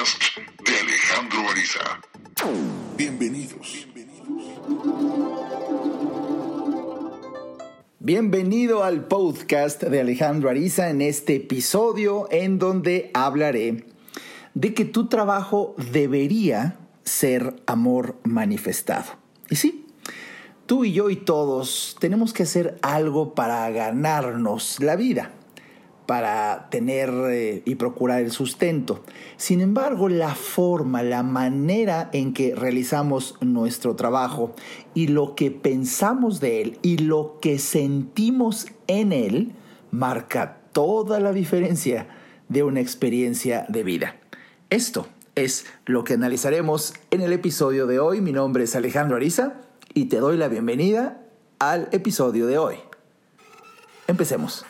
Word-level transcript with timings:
podcast 0.00 0.38
de 0.64 0.78
Alejandro 0.78 1.50
Ariza. 1.50 2.00
Bienvenidos. 2.96 3.86
Bienvenido 7.98 8.82
al 8.82 9.04
podcast 9.04 9.82
de 9.82 10.00
Alejandro 10.00 10.48
Ariza 10.48 10.88
en 10.88 11.02
este 11.02 11.36
episodio 11.36 12.28
en 12.30 12.58
donde 12.58 13.10
hablaré 13.12 13.84
de 14.54 14.72
que 14.72 14.86
tu 14.86 15.08
trabajo 15.08 15.74
debería 15.92 16.78
ser 17.04 17.56
amor 17.66 18.16
manifestado. 18.24 19.18
Y 19.50 19.56
sí, 19.56 19.86
tú 20.64 20.86
y 20.86 20.92
yo 20.92 21.10
y 21.10 21.16
todos 21.16 21.96
tenemos 22.00 22.32
que 22.32 22.44
hacer 22.44 22.78
algo 22.80 23.34
para 23.34 23.68
ganarnos 23.68 24.80
la 24.80 24.96
vida 24.96 25.32
para 26.10 26.66
tener 26.70 27.08
eh, 27.30 27.62
y 27.64 27.76
procurar 27.76 28.20
el 28.20 28.32
sustento. 28.32 29.04
Sin 29.36 29.60
embargo, 29.60 30.08
la 30.08 30.34
forma, 30.34 31.04
la 31.04 31.22
manera 31.22 32.10
en 32.12 32.34
que 32.34 32.52
realizamos 32.56 33.36
nuestro 33.40 33.94
trabajo 33.94 34.52
y 34.92 35.06
lo 35.06 35.36
que 35.36 35.52
pensamos 35.52 36.40
de 36.40 36.62
él 36.62 36.78
y 36.82 36.98
lo 36.98 37.38
que 37.40 37.60
sentimos 37.60 38.66
en 38.88 39.12
él 39.12 39.52
marca 39.92 40.58
toda 40.72 41.20
la 41.20 41.32
diferencia 41.32 42.08
de 42.48 42.64
una 42.64 42.80
experiencia 42.80 43.64
de 43.68 43.84
vida. 43.84 44.16
Esto 44.68 45.06
es 45.36 45.64
lo 45.86 46.02
que 46.02 46.14
analizaremos 46.14 46.92
en 47.12 47.20
el 47.20 47.32
episodio 47.32 47.86
de 47.86 48.00
hoy. 48.00 48.20
Mi 48.20 48.32
nombre 48.32 48.64
es 48.64 48.74
Alejandro 48.74 49.16
Ariza 49.16 49.60
y 49.94 50.06
te 50.06 50.16
doy 50.16 50.36
la 50.36 50.48
bienvenida 50.48 51.22
al 51.60 51.88
episodio 51.92 52.48
de 52.48 52.58
hoy. 52.58 52.74
Empecemos. 54.08 54.66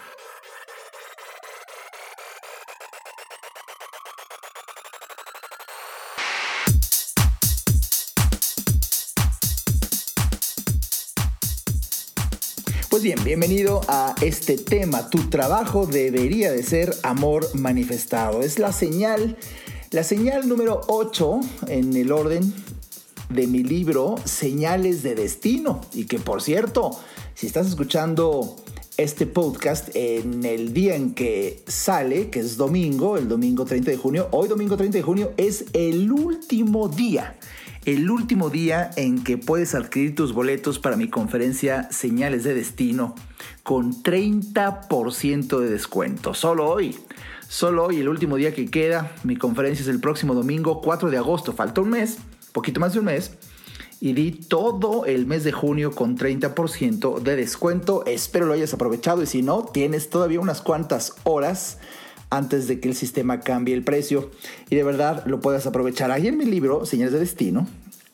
Pues 12.91 13.05
bien, 13.05 13.23
bienvenido 13.23 13.83
a 13.87 14.17
este 14.21 14.59
tema. 14.59 15.11
Tu 15.11 15.31
trabajo 15.31 15.87
debería 15.87 16.51
de 16.51 16.65
ser 16.65 16.93
amor 17.05 17.47
manifestado. 17.55 18.43
Es 18.43 18.59
la 18.59 18.73
señal, 18.73 19.37
la 19.93 20.03
señal 20.03 20.49
número 20.49 20.81
8 20.89 21.41
en 21.69 21.97
el 21.97 22.11
orden 22.11 22.53
de 23.29 23.47
mi 23.47 23.63
libro 23.63 24.17
Señales 24.25 25.05
de 25.05 25.15
Destino. 25.15 25.81
Y 25.95 26.07
que 26.07 26.19
por 26.19 26.43
cierto, 26.43 26.99
si 27.35 27.47
estás 27.47 27.69
escuchando 27.69 28.57
este 28.97 29.25
podcast 29.25 29.91
en 29.95 30.45
el 30.45 30.73
día 30.73 30.97
en 30.97 31.15
que 31.15 31.63
sale, 31.69 32.29
que 32.29 32.41
es 32.41 32.57
domingo, 32.57 33.17
el 33.17 33.29
domingo 33.29 33.67
30 33.67 33.89
de 33.89 33.97
junio, 33.99 34.27
hoy 34.33 34.49
domingo 34.49 34.77
30 34.77 34.99
de 34.99 35.03
junio 35.03 35.33
es 35.37 35.67
el 35.75 36.11
último 36.11 36.89
día 36.89 37.39
el 37.95 38.09
último 38.09 38.51
día 38.51 38.93
en 38.95 39.25
que 39.25 39.37
puedes 39.37 39.75
adquirir 39.75 40.15
tus 40.15 40.33
boletos 40.33 40.79
para 40.79 40.95
mi 40.95 41.09
conferencia 41.09 41.91
Señales 41.91 42.45
de 42.45 42.55
Destino 42.55 43.17
con 43.65 43.93
30% 44.05 45.59
de 45.59 45.69
descuento. 45.69 46.33
Solo 46.33 46.69
hoy. 46.69 46.97
Solo 47.49 47.87
hoy, 47.87 47.99
el 47.99 48.09
último 48.09 48.37
día 48.37 48.55
que 48.55 48.71
queda. 48.71 49.11
Mi 49.25 49.35
conferencia 49.35 49.83
es 49.83 49.89
el 49.89 49.99
próximo 49.99 50.35
domingo 50.35 50.81
4 50.81 51.11
de 51.11 51.17
agosto. 51.17 51.53
Falta 51.53 51.81
un 51.81 51.91
mes, 51.91 52.19
poquito 52.53 52.79
más 52.79 52.93
de 52.93 53.01
un 53.01 53.07
mes. 53.07 53.33
Y 54.01 54.13
di 54.13 54.31
todo 54.31 55.05
el 55.05 55.27
mes 55.27 55.43
de 55.43 55.51
junio 55.51 55.91
con 55.91 56.17
30% 56.17 57.19
de 57.19 57.35
descuento. 57.35 58.05
Espero 58.07 58.47
lo 58.47 58.53
hayas 58.53 58.73
aprovechado 58.73 59.21
y 59.25 59.27
si 59.27 59.43
no, 59.43 59.65
tienes 59.65 60.11
todavía 60.11 60.39
unas 60.39 60.63
cuantas 60.63 61.17
horas 61.25 61.79
antes 62.31 62.69
de 62.69 62.81
que 62.81 62.89
el 62.89 62.95
sistema 62.95 63.41
cambie 63.41 63.75
el 63.75 63.85
precio 63.85 64.31
y 64.71 64.77
de 64.77 64.85
verdad 64.85 65.25
lo 65.27 65.41
puedas 65.41 65.67
aprovechar. 65.67 66.11
Ahí 66.11 66.29
en 66.29 66.39
mi 66.39 66.45
libro, 66.45 66.87
Señales 66.87 67.13
de 67.13 67.19
Destino, 67.19 67.67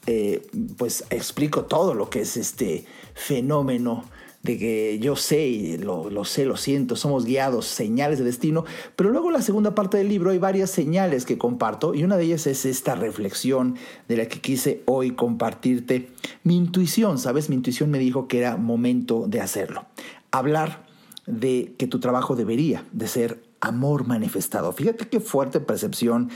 eh, 0.06 0.46
pues 0.76 1.04
explico 1.10 1.64
todo 1.64 1.94
lo 1.94 2.10
que 2.10 2.20
es 2.20 2.36
este 2.36 2.84
fenómeno 3.14 4.04
de 4.46 4.56
que 4.58 4.98
yo 5.00 5.16
sé 5.16 5.78
lo, 5.82 6.08
lo, 6.08 6.24
sé, 6.24 6.44
lo 6.44 6.56
siento, 6.56 6.94
somos 6.94 7.24
guiados, 7.24 7.66
señales 7.66 8.20
de 8.20 8.24
destino, 8.24 8.64
pero 8.94 9.10
luego 9.10 9.26
en 9.26 9.34
la 9.34 9.42
segunda 9.42 9.74
parte 9.74 9.98
del 9.98 10.08
libro 10.08 10.30
hay 10.30 10.38
varias 10.38 10.70
señales 10.70 11.26
que 11.26 11.36
comparto 11.36 11.94
y 11.94 12.04
una 12.04 12.16
de 12.16 12.24
ellas 12.24 12.46
es 12.46 12.64
esta 12.64 12.94
reflexión 12.94 13.74
de 14.08 14.16
la 14.16 14.28
que 14.28 14.40
quise 14.40 14.82
hoy 14.86 15.10
compartirte. 15.10 16.10
Mi 16.44 16.56
intuición, 16.56 17.18
¿sabes? 17.18 17.50
Mi 17.50 17.56
intuición 17.56 17.90
me 17.90 17.98
dijo 17.98 18.28
que 18.28 18.38
era 18.38 18.56
momento 18.56 19.26
de 19.26 19.40
hacerlo. 19.40 19.86
Hablar 20.30 20.86
de 21.26 21.74
que 21.76 21.88
tu 21.88 21.98
trabajo 21.98 22.36
debería 22.36 22.84
de 22.92 23.08
ser 23.08 23.45
amor 23.60 24.06
manifestado. 24.06 24.72
Fíjate 24.72 25.08
qué 25.08 25.20
fuerte 25.20 25.60
percepción. 25.60 26.30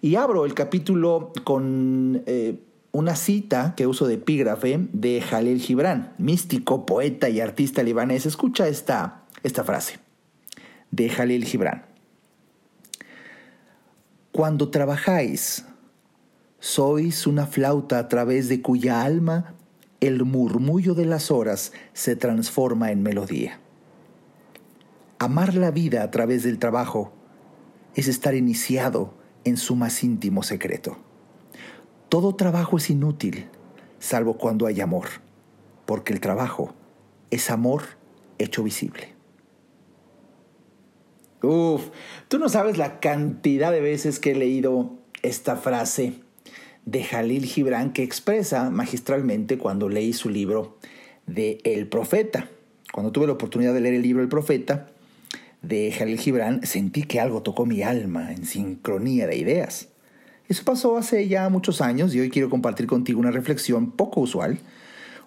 Y 0.00 0.16
abro 0.16 0.44
el 0.44 0.54
capítulo 0.54 1.32
con 1.44 2.22
eh, 2.26 2.60
una 2.92 3.16
cita 3.16 3.74
que 3.76 3.86
uso 3.86 4.06
de 4.06 4.14
epígrafe 4.14 4.88
de 4.92 5.20
Jalil 5.20 5.60
Gibran, 5.60 6.14
místico, 6.18 6.86
poeta 6.86 7.28
y 7.28 7.40
artista 7.40 7.82
libanés. 7.82 8.26
Escucha 8.26 8.68
esta, 8.68 9.24
esta 9.42 9.64
frase 9.64 9.98
de 10.90 11.08
Jalil 11.08 11.44
Gibran. 11.44 11.86
Cuando 14.30 14.68
trabajáis, 14.68 15.64
sois 16.58 17.26
una 17.26 17.46
flauta 17.46 17.98
a 17.98 18.08
través 18.08 18.48
de 18.48 18.62
cuya 18.62 19.02
alma 19.02 19.54
el 20.00 20.24
murmullo 20.24 20.94
de 20.94 21.04
las 21.04 21.30
horas 21.30 21.72
se 21.92 22.16
transforma 22.16 22.90
en 22.90 23.02
melodía. 23.02 23.60
Amar 25.24 25.54
la 25.54 25.70
vida 25.70 26.02
a 26.02 26.10
través 26.10 26.42
del 26.42 26.58
trabajo 26.58 27.10
es 27.94 28.08
estar 28.08 28.34
iniciado 28.34 29.14
en 29.44 29.56
su 29.56 29.74
más 29.74 30.04
íntimo 30.04 30.42
secreto. 30.42 30.98
Todo 32.10 32.34
trabajo 32.34 32.76
es 32.76 32.90
inútil, 32.90 33.46
salvo 33.98 34.36
cuando 34.36 34.66
hay 34.66 34.82
amor, 34.82 35.06
porque 35.86 36.12
el 36.12 36.20
trabajo 36.20 36.74
es 37.30 37.50
amor 37.50 37.84
hecho 38.36 38.62
visible. 38.62 39.14
Uf, 41.42 41.88
tú 42.28 42.38
no 42.38 42.50
sabes 42.50 42.76
la 42.76 43.00
cantidad 43.00 43.72
de 43.72 43.80
veces 43.80 44.20
que 44.20 44.32
he 44.32 44.34
leído 44.34 44.98
esta 45.22 45.56
frase 45.56 46.20
de 46.84 47.02
Jalil 47.02 47.46
Gibran 47.46 47.94
que 47.94 48.02
expresa 48.02 48.68
magistralmente 48.68 49.56
cuando 49.56 49.88
leí 49.88 50.12
su 50.12 50.28
libro 50.28 50.76
de 51.26 51.60
El 51.64 51.88
Profeta. 51.88 52.50
Cuando 52.92 53.10
tuve 53.10 53.26
la 53.26 53.32
oportunidad 53.32 53.72
de 53.72 53.80
leer 53.80 53.94
el 53.94 54.02
libro 54.02 54.22
El 54.22 54.28
Profeta, 54.28 54.88
de 55.66 55.92
Jalil 55.92 56.18
Gibran, 56.18 56.64
sentí 56.64 57.04
que 57.04 57.20
algo 57.20 57.42
tocó 57.42 57.66
mi 57.66 57.82
alma 57.82 58.32
en 58.32 58.44
sincronía 58.44 59.26
de 59.26 59.36
ideas. 59.36 59.88
Eso 60.48 60.64
pasó 60.64 60.96
hace 60.96 61.26
ya 61.26 61.48
muchos 61.48 61.80
años 61.80 62.14
y 62.14 62.20
hoy 62.20 62.30
quiero 62.30 62.50
compartir 62.50 62.86
contigo 62.86 63.18
una 63.18 63.30
reflexión 63.30 63.90
poco 63.92 64.20
usual, 64.20 64.58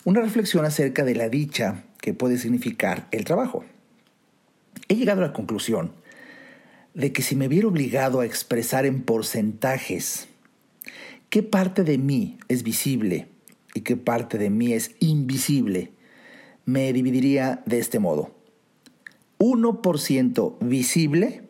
una 0.05 0.21
reflexión 0.21 0.63
acerca 0.65 1.03
de 1.03 1.15
la 1.15 1.29
dicha 1.29 1.83
que 1.99 2.13
puede 2.13 2.37
significar 2.37 3.07
el 3.11 3.25
trabajo. 3.25 3.65
He 4.87 4.95
llegado 4.95 5.23
a 5.23 5.27
la 5.27 5.33
conclusión 5.33 5.91
de 6.93 7.11
que 7.11 7.23
si 7.23 7.35
me 7.35 7.47
viera 7.47 7.67
obligado 7.67 8.19
a 8.19 8.25
expresar 8.25 8.85
en 8.85 9.01
porcentajes 9.01 10.27
qué 11.29 11.43
parte 11.43 11.83
de 11.83 11.97
mí 11.97 12.37
es 12.47 12.63
visible 12.63 13.27
y 13.73 13.81
qué 13.81 13.97
parte 13.97 14.37
de 14.37 14.49
mí 14.49 14.73
es 14.73 14.95
invisible, 14.99 15.91
me 16.65 16.93
dividiría 16.93 17.63
de 17.65 17.79
este 17.79 17.99
modo. 17.99 18.36
1% 19.39 20.57
visible 20.61 21.43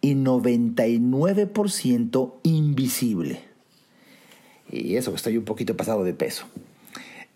y 0.00 0.14
99% 0.14 2.34
invisible. 2.42 3.40
Y 4.70 4.96
eso, 4.96 5.14
estoy 5.14 5.36
un 5.36 5.44
poquito 5.44 5.76
pasado 5.76 6.02
de 6.04 6.14
peso. 6.14 6.46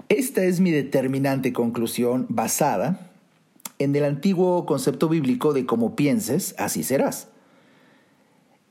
Esta 0.08 0.44
es 0.44 0.60
mi 0.60 0.70
determinante 0.70 1.52
conclusión 1.52 2.26
basada 2.28 3.10
en 3.78 3.94
el 3.94 4.04
antiguo 4.04 4.64
concepto 4.64 5.08
bíblico 5.08 5.52
de 5.52 5.66
cómo 5.66 5.96
pienses, 5.96 6.54
así 6.58 6.82
serás. 6.82 7.28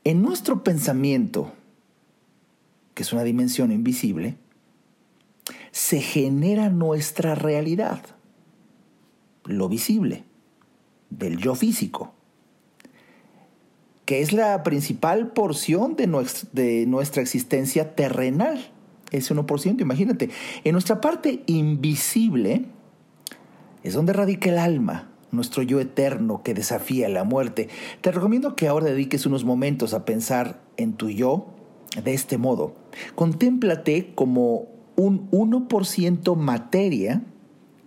En 0.04 0.22
nuestro 0.22 0.64
pensamiento, 0.64 1.52
que 2.94 3.02
es 3.02 3.12
una 3.12 3.24
dimensión 3.24 3.72
invisible, 3.72 4.36
se 5.70 6.00
genera 6.00 6.70
nuestra 6.70 7.34
realidad, 7.34 8.00
lo 9.44 9.68
visible 9.68 10.24
del 11.18 11.38
yo 11.38 11.54
físico, 11.54 12.12
que 14.04 14.20
es 14.20 14.32
la 14.32 14.62
principal 14.62 15.32
porción 15.32 15.96
de 15.96 16.06
nuestra, 16.06 16.48
de 16.52 16.86
nuestra 16.86 17.22
existencia 17.22 17.94
terrenal. 17.94 18.70
Ese 19.10 19.34
1%, 19.34 19.80
imagínate. 19.80 20.30
En 20.64 20.72
nuestra 20.72 21.00
parte 21.00 21.42
invisible 21.46 22.66
es 23.82 23.94
donde 23.94 24.12
radica 24.12 24.50
el 24.50 24.58
alma, 24.58 25.10
nuestro 25.30 25.62
yo 25.62 25.80
eterno 25.80 26.42
que 26.42 26.54
desafía 26.54 27.08
la 27.08 27.24
muerte. 27.24 27.68
Te 28.00 28.12
recomiendo 28.12 28.56
que 28.56 28.68
ahora 28.68 28.86
dediques 28.86 29.26
unos 29.26 29.44
momentos 29.44 29.94
a 29.94 30.04
pensar 30.04 30.60
en 30.76 30.94
tu 30.94 31.08
yo 31.08 31.46
de 32.02 32.14
este 32.14 32.38
modo. 32.38 32.74
Contémplate 33.14 34.12
como 34.14 34.68
un 34.96 35.30
1% 35.30 36.36
materia 36.36 37.22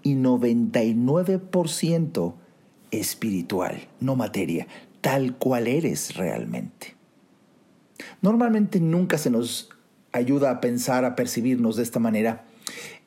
y 0.04 0.16
99% 0.16 2.34
espiritual, 2.92 3.88
no 4.00 4.16
materia, 4.16 4.68
tal 5.02 5.38
cual 5.38 5.68
eres 5.68 6.16
realmente. 6.16 6.96
Normalmente 8.22 8.80
nunca 8.80 9.18
se 9.18 9.30
nos 9.30 9.70
ayuda 10.12 10.52
a 10.52 10.62
pensar, 10.62 11.06
a 11.06 11.16
percibirnos 11.16 11.76
de 11.76 11.84
esta 11.84 12.00
manera. 12.00 12.46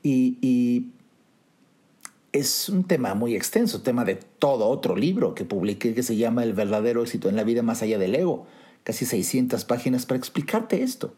Y, 0.03 0.89
es 2.33 2.71
un 2.71 2.85
tema 2.85 3.15
muy 3.15 3.37
extenso, 3.37 3.83
tema 3.83 4.07
de 4.07 4.15
todo 4.15 4.67
otro 4.69 4.97
libro 4.97 5.35
que 5.35 5.45
publiqué 5.45 5.93
que 5.93 6.03
se 6.03 6.17
llama 6.17 6.45
El 6.45 6.55
verdadero 6.55 7.03
éxito 7.03 7.29
en 7.29 7.37
la 7.37 7.45
vida 7.45 7.63
más 7.63 7.83
allá 7.83 7.99
del 7.99 8.15
ego. 8.15 8.47
Casi 8.85 9.05
600 9.05 9.67
páginas 9.67 10.07
para 10.07 10.17
explicarte 10.17 10.83
esto. 10.83 11.15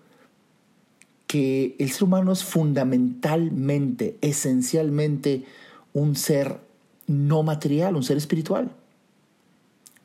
Que 1.29 1.77
el 1.79 1.93
ser 1.93 2.03
humano 2.03 2.33
es 2.33 2.43
fundamentalmente, 2.43 4.19
esencialmente 4.23 5.45
un 5.93 6.17
ser 6.17 6.59
no 7.07 7.43
material, 7.43 7.97
un 7.97 8.03
ser 8.03 8.17
espiritual, 8.17 8.71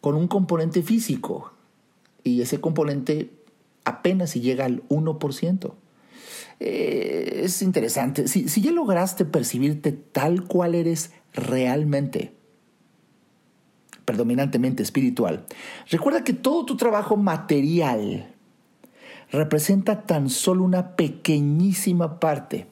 con 0.01 0.15
un 0.15 0.27
componente 0.27 0.81
físico. 0.81 1.53
Y 2.23 2.41
ese 2.41 2.59
componente 2.59 3.31
apenas 3.85 4.31
si 4.31 4.41
llega 4.41 4.65
al 4.65 4.87
1%. 4.89 5.73
Eh, 6.59 7.41
es 7.43 7.61
interesante. 7.61 8.27
Si, 8.27 8.49
si 8.49 8.61
ya 8.61 8.71
lograste 8.71 9.25
percibirte 9.25 9.91
tal 9.91 10.45
cual 10.45 10.75
eres 10.75 11.11
realmente, 11.33 12.33
predominantemente 14.05 14.83
espiritual, 14.83 15.45
recuerda 15.89 16.23
que 16.23 16.33
todo 16.33 16.65
tu 16.65 16.75
trabajo 16.75 17.15
material 17.15 18.33
representa 19.31 20.05
tan 20.05 20.29
solo 20.29 20.63
una 20.63 20.95
pequeñísima 20.95 22.19
parte 22.19 22.67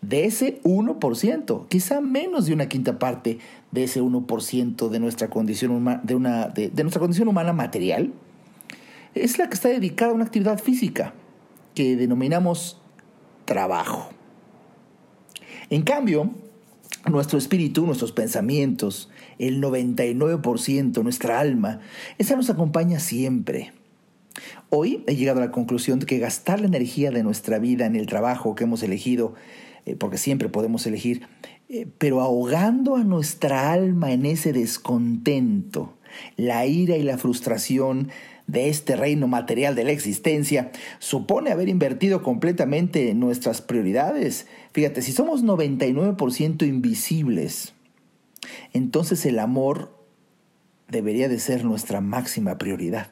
de 0.00 0.24
ese 0.24 0.62
1%, 0.62 1.68
quizá 1.68 2.00
menos 2.00 2.46
de 2.46 2.54
una 2.54 2.68
quinta 2.68 2.98
parte 2.98 3.38
de 3.72 3.84
ese 3.84 4.00
1% 4.00 4.88
de 4.88 5.00
nuestra 5.00 5.28
condición, 5.28 6.00
de, 6.02 6.14
una, 6.14 6.48
de 6.48 6.70
nuestra 6.82 7.00
condición 7.00 7.28
humana 7.28 7.52
material, 7.52 8.12
es 9.14 9.38
la 9.38 9.48
que 9.48 9.54
está 9.54 9.68
dedicada 9.68 10.12
a 10.12 10.14
una 10.14 10.24
actividad 10.24 10.58
física 10.58 11.14
que 11.74 11.96
denominamos 11.96 12.80
trabajo. 13.44 14.10
En 15.70 15.82
cambio, 15.82 16.30
nuestro 17.06 17.38
espíritu, 17.38 17.86
nuestros 17.86 18.12
pensamientos, 18.12 19.10
el 19.38 19.62
99%, 19.62 21.02
nuestra 21.02 21.40
alma, 21.40 21.80
esa 22.18 22.36
nos 22.36 22.50
acompaña 22.50 23.00
siempre. 23.00 23.72
Hoy 24.70 25.04
he 25.06 25.16
llegado 25.16 25.40
a 25.40 25.46
la 25.46 25.50
conclusión 25.50 25.98
de 25.98 26.06
que 26.06 26.18
gastar 26.18 26.60
la 26.60 26.66
energía 26.66 27.10
de 27.10 27.22
nuestra 27.22 27.58
vida 27.58 27.86
en 27.86 27.96
el 27.96 28.06
trabajo 28.06 28.54
que 28.54 28.64
hemos 28.64 28.82
elegido, 28.82 29.34
eh, 29.88 29.96
porque 29.96 30.18
siempre 30.18 30.50
podemos 30.50 30.86
elegir, 30.86 31.26
eh, 31.70 31.86
pero 31.96 32.20
ahogando 32.20 32.96
a 32.96 33.04
nuestra 33.04 33.72
alma 33.72 34.12
en 34.12 34.26
ese 34.26 34.52
descontento, 34.52 35.94
la 36.36 36.66
ira 36.66 36.98
y 36.98 37.02
la 37.02 37.16
frustración 37.16 38.10
de 38.46 38.68
este 38.68 38.96
reino 38.96 39.28
material 39.28 39.74
de 39.74 39.84
la 39.84 39.92
existencia 39.92 40.72
supone 40.98 41.52
haber 41.52 41.70
invertido 41.70 42.22
completamente 42.22 43.10
en 43.10 43.18
nuestras 43.18 43.62
prioridades. 43.62 44.46
Fíjate, 44.72 45.00
si 45.00 45.12
somos 45.12 45.42
99% 45.42 46.66
invisibles, 46.66 47.72
entonces 48.74 49.24
el 49.24 49.38
amor 49.38 49.96
debería 50.88 51.30
de 51.30 51.38
ser 51.38 51.64
nuestra 51.64 52.02
máxima 52.02 52.58
prioridad. 52.58 53.10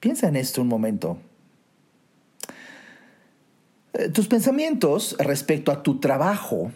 Piensa 0.00 0.28
en 0.28 0.36
esto 0.36 0.62
un 0.62 0.68
momento. 0.68 1.18
Eh, 3.94 4.08
tus 4.08 4.28
pensamientos 4.28 5.16
respecto 5.18 5.72
a 5.72 5.82
tu 5.82 5.98
trabajo 6.00 6.70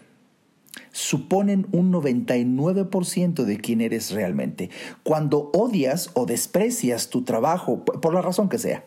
suponen 0.90 1.66
un 1.72 1.92
99% 1.92 3.44
de 3.44 3.58
quién 3.58 3.80
eres 3.80 4.10
realmente. 4.10 4.70
Cuando 5.02 5.50
odias 5.52 6.10
o 6.14 6.26
desprecias 6.26 7.08
tu 7.08 7.22
trabajo, 7.22 7.84
por 7.84 8.14
la 8.14 8.22
razón 8.22 8.48
que 8.48 8.58
sea, 8.58 8.84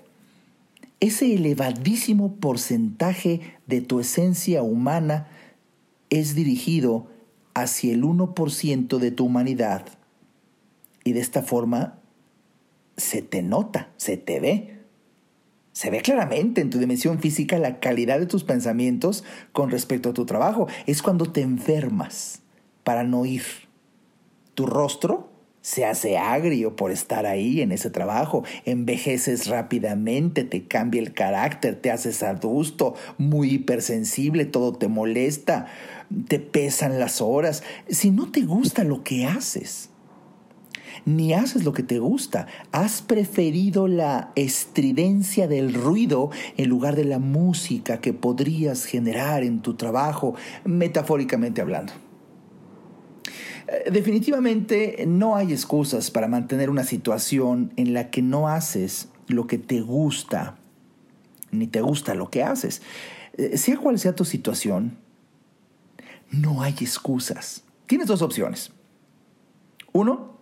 ese 0.99 1.33
elevadísimo 1.33 2.35
porcentaje 2.35 3.41
de 3.67 3.81
tu 3.81 3.99
esencia 3.99 4.63
humana 4.63 5.27
es 6.09 6.35
dirigido 6.35 7.07
hacia 7.53 7.93
el 7.93 8.03
1% 8.03 8.97
de 8.97 9.11
tu 9.11 9.25
humanidad. 9.25 9.85
Y 11.03 11.13
de 11.13 11.19
esta 11.19 11.41
forma 11.41 11.99
se 12.97 13.21
te 13.21 13.43
nota, 13.43 13.89
se 13.97 14.17
te 14.17 14.39
ve. 14.39 14.74
Se 15.75 15.89
ve 15.89 15.99
claramente 15.99 16.61
en 16.61 16.69
tu 16.69 16.79
dimensión 16.79 17.19
física 17.19 17.59
la 17.59 17.81
calidad 17.81 18.17
de 18.17 18.27
tus 18.27 18.45
pensamientos 18.45 19.25
con 19.51 19.69
respecto 19.71 20.11
a 20.11 20.13
tu 20.13 20.25
trabajo. 20.25 20.69
Es 20.85 21.01
cuando 21.01 21.25
te 21.25 21.41
enfermas 21.41 22.41
para 22.85 23.03
no 23.03 23.25
ir. 23.25 23.43
Tu 24.53 24.65
rostro 24.67 25.29
se 25.59 25.83
hace 25.83 26.17
agrio 26.17 26.77
por 26.77 26.91
estar 26.91 27.25
ahí 27.25 27.59
en 27.59 27.73
ese 27.73 27.89
trabajo, 27.89 28.45
envejeces 28.63 29.47
rápidamente, 29.47 30.45
te 30.45 30.65
cambia 30.65 31.01
el 31.01 31.11
carácter, 31.11 31.75
te 31.75 31.91
haces 31.91 32.23
adusto, 32.23 32.95
muy 33.17 33.55
hipersensible, 33.55 34.45
todo 34.45 34.71
te 34.71 34.87
molesta, 34.87 35.65
te 36.29 36.39
pesan 36.39 36.99
las 36.99 37.19
horas. 37.19 37.63
Si 37.89 38.11
no 38.11 38.31
te 38.31 38.43
gusta 38.43 38.85
lo 38.85 39.03
que 39.03 39.25
haces, 39.25 39.89
ni 41.05 41.33
haces 41.33 41.63
lo 41.63 41.73
que 41.73 41.83
te 41.83 41.99
gusta. 41.99 42.47
Has 42.71 43.01
preferido 43.01 43.87
la 43.87 44.31
estridencia 44.35 45.47
del 45.47 45.73
ruido 45.73 46.31
en 46.57 46.69
lugar 46.69 46.95
de 46.95 47.05
la 47.05 47.19
música 47.19 48.01
que 48.01 48.13
podrías 48.13 48.85
generar 48.85 49.43
en 49.43 49.61
tu 49.61 49.75
trabajo, 49.75 50.35
metafóricamente 50.65 51.61
hablando. 51.61 51.93
Eh, 53.67 53.91
definitivamente 53.91 55.05
no 55.07 55.35
hay 55.35 55.51
excusas 55.51 56.11
para 56.11 56.27
mantener 56.27 56.69
una 56.69 56.83
situación 56.83 57.71
en 57.77 57.93
la 57.93 58.09
que 58.09 58.21
no 58.21 58.47
haces 58.47 59.09
lo 59.27 59.47
que 59.47 59.57
te 59.57 59.81
gusta, 59.81 60.57
ni 61.51 61.67
te 61.67 61.81
gusta 61.81 62.15
lo 62.15 62.29
que 62.29 62.43
haces. 62.43 62.81
Eh, 63.37 63.57
sea 63.57 63.77
cual 63.77 63.99
sea 63.99 64.15
tu 64.15 64.25
situación, 64.25 64.97
no 66.31 66.61
hay 66.61 66.73
excusas. 66.81 67.63
Tienes 67.85 68.07
dos 68.07 68.21
opciones. 68.21 68.71
Uno, 69.93 70.34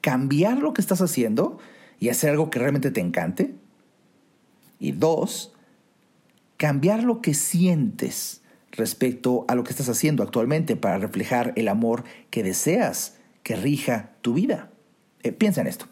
cambiar 0.00 0.58
lo 0.58 0.72
que 0.74 0.80
estás 0.80 1.00
haciendo 1.00 1.58
y 2.00 2.08
hacer 2.08 2.30
algo 2.30 2.50
que 2.50 2.58
realmente 2.58 2.90
te 2.90 3.00
encante. 3.00 3.54
Y 4.78 4.92
dos, 4.92 5.52
cambiar 6.56 7.02
lo 7.02 7.20
que 7.20 7.34
sientes 7.34 8.42
respecto 8.72 9.44
a 9.48 9.54
lo 9.54 9.64
que 9.64 9.70
estás 9.70 9.88
haciendo 9.88 10.22
actualmente 10.22 10.76
para 10.76 10.98
reflejar 10.98 11.52
el 11.56 11.68
amor 11.68 12.04
que 12.30 12.42
deseas 12.42 13.16
que 13.42 13.56
rija 13.56 14.12
tu 14.20 14.34
vida. 14.34 14.70
Eh, 15.22 15.32
piensa 15.32 15.60
en 15.60 15.66
esto. 15.66 15.86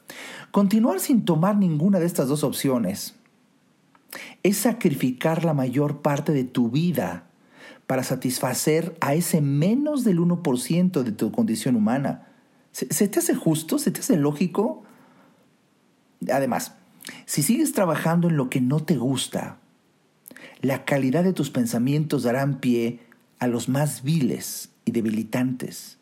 Continuar 0.51 1.01
sin 1.01 1.25
tomar 1.25 1.57
ninguna 1.57 1.99
de 1.99 2.07
estas 2.07 2.29
dos 2.29 2.45
opciones 2.45 3.15
es 4.43 4.59
sacrificar 4.59 5.45
la 5.45 5.55
mayor 5.55 6.01
parte 6.01 6.33
de 6.33 6.45
tu 6.45 6.71
vida 6.71 7.27
para 7.87 8.03
satisfacer 8.03 8.97
a 9.01 9.15
ese 9.15 9.41
menos 9.41 10.05
del 10.05 10.21
1% 10.21 11.03
de 11.03 11.13
tu 11.13 11.33
condición 11.33 11.77
humana 11.77 12.29
¿Se, 12.77 13.09
te 13.09 13.21
hace 13.21 13.35
justo? 13.35 13.79
¿Se 13.79 13.91
te 13.91 14.01
hace 14.01 14.19
lógico? 14.19 14.83
Además, 16.31 16.75
si 17.25 17.43
sigues 17.43 17.73
trabajando 17.73 18.29
en 18.29 18.37
lo 18.37 18.51
que 18.51 18.61
no 18.61 18.81
te 18.81 18.99
gusta, 18.99 19.57
la 20.61 20.85
calidad 20.85 21.25
de 21.25 21.33
tus 21.33 21.49
pensamientos 21.49 22.25
darán 22.25 22.61
pie 22.61 23.01
a 23.39 23.47
los 23.47 23.71
más 23.71 24.03
viles 24.03 24.73
y 24.85 24.91
debilitantes. 24.91 25.97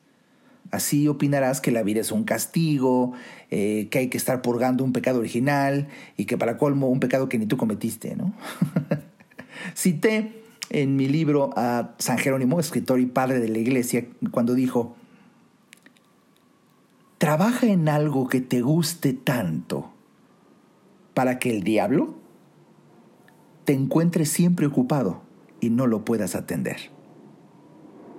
Así 0.73 1.07
opinarás 1.07 1.61
que 1.61 1.71
la 1.71 1.85
vida 1.85 2.01
es 2.01 2.11
un 2.11 2.25
castigo, 2.25 3.13
eh, 3.53 3.87
que 3.93 4.01
hay 4.01 4.09
que 4.09 4.19
estar 4.19 4.43
purgando 4.43 4.83
un 4.83 4.93
pecado 4.93 5.21
original 5.21 5.87
y 6.17 6.25
que 6.25 6.37
para 6.37 6.59
colmo 6.59 6.89
un 6.89 6.99
pecado 6.99 7.29
que 7.29 7.39
ni 7.39 7.47
tú 7.47 7.57
cometiste, 7.57 8.17
¿no? 8.17 8.35
Cité 9.77 10.43
en 10.71 10.97
mi 10.97 11.07
libro 11.07 11.51
a 11.57 11.95
San 11.99 12.19
Jerónimo, 12.19 12.59
escritor 12.59 12.99
y 12.99 13.07
padre 13.07 13.39
de 13.39 13.49
la 13.49 13.59
iglesia, 13.59 14.07
cuando 14.33 14.55
dijo, 14.55 14.97
Trabaja 17.25 17.69
en 17.69 17.89
algo 17.89 18.29
que 18.29 18.43
te 18.43 18.61
guste 18.61 19.15
tanto 19.15 19.91
para 21.15 21.39
que 21.39 21.49
el 21.49 21.63
diablo 21.65 22.17
te 23.65 23.73
encuentre 23.73 24.27
siempre 24.27 24.67
ocupado 24.67 25.23
y 25.59 25.71
no 25.71 25.87
lo 25.87 26.05
puedas 26.05 26.35
atender. 26.35 26.77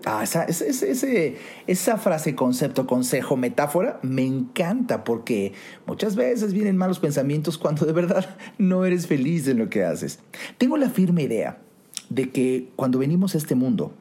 Ah, 0.06 0.24
esa, 0.24 0.48
esa, 0.48 1.98
frase, 1.98 2.34
concepto, 2.34 2.88
consejo, 2.88 3.38
metáfora, 3.38 4.00
me 4.02 4.26
encanta 4.26 5.04
porque 5.04 5.54
muchas 5.86 6.16
veces 6.16 6.52
vienen 6.52 6.76
malos 6.76 6.98
pensamientos 6.98 7.60
cuando 7.60 7.86
de 7.86 7.94
verdad 7.94 8.36
no 8.58 8.86
eres 8.86 9.06
feliz 9.06 9.48
en 9.48 9.60
lo 9.60 9.70
que 9.70 9.84
haces. 9.84 10.18
Tengo 10.58 10.78
la 10.78 10.90
firme 10.90 11.22
idea 11.22 11.62
de 12.10 12.32
que 12.32 12.72
cuando 12.76 12.98
venimos 12.98 13.36
a 13.36 13.38
este 13.38 13.54
mundo, 13.54 13.94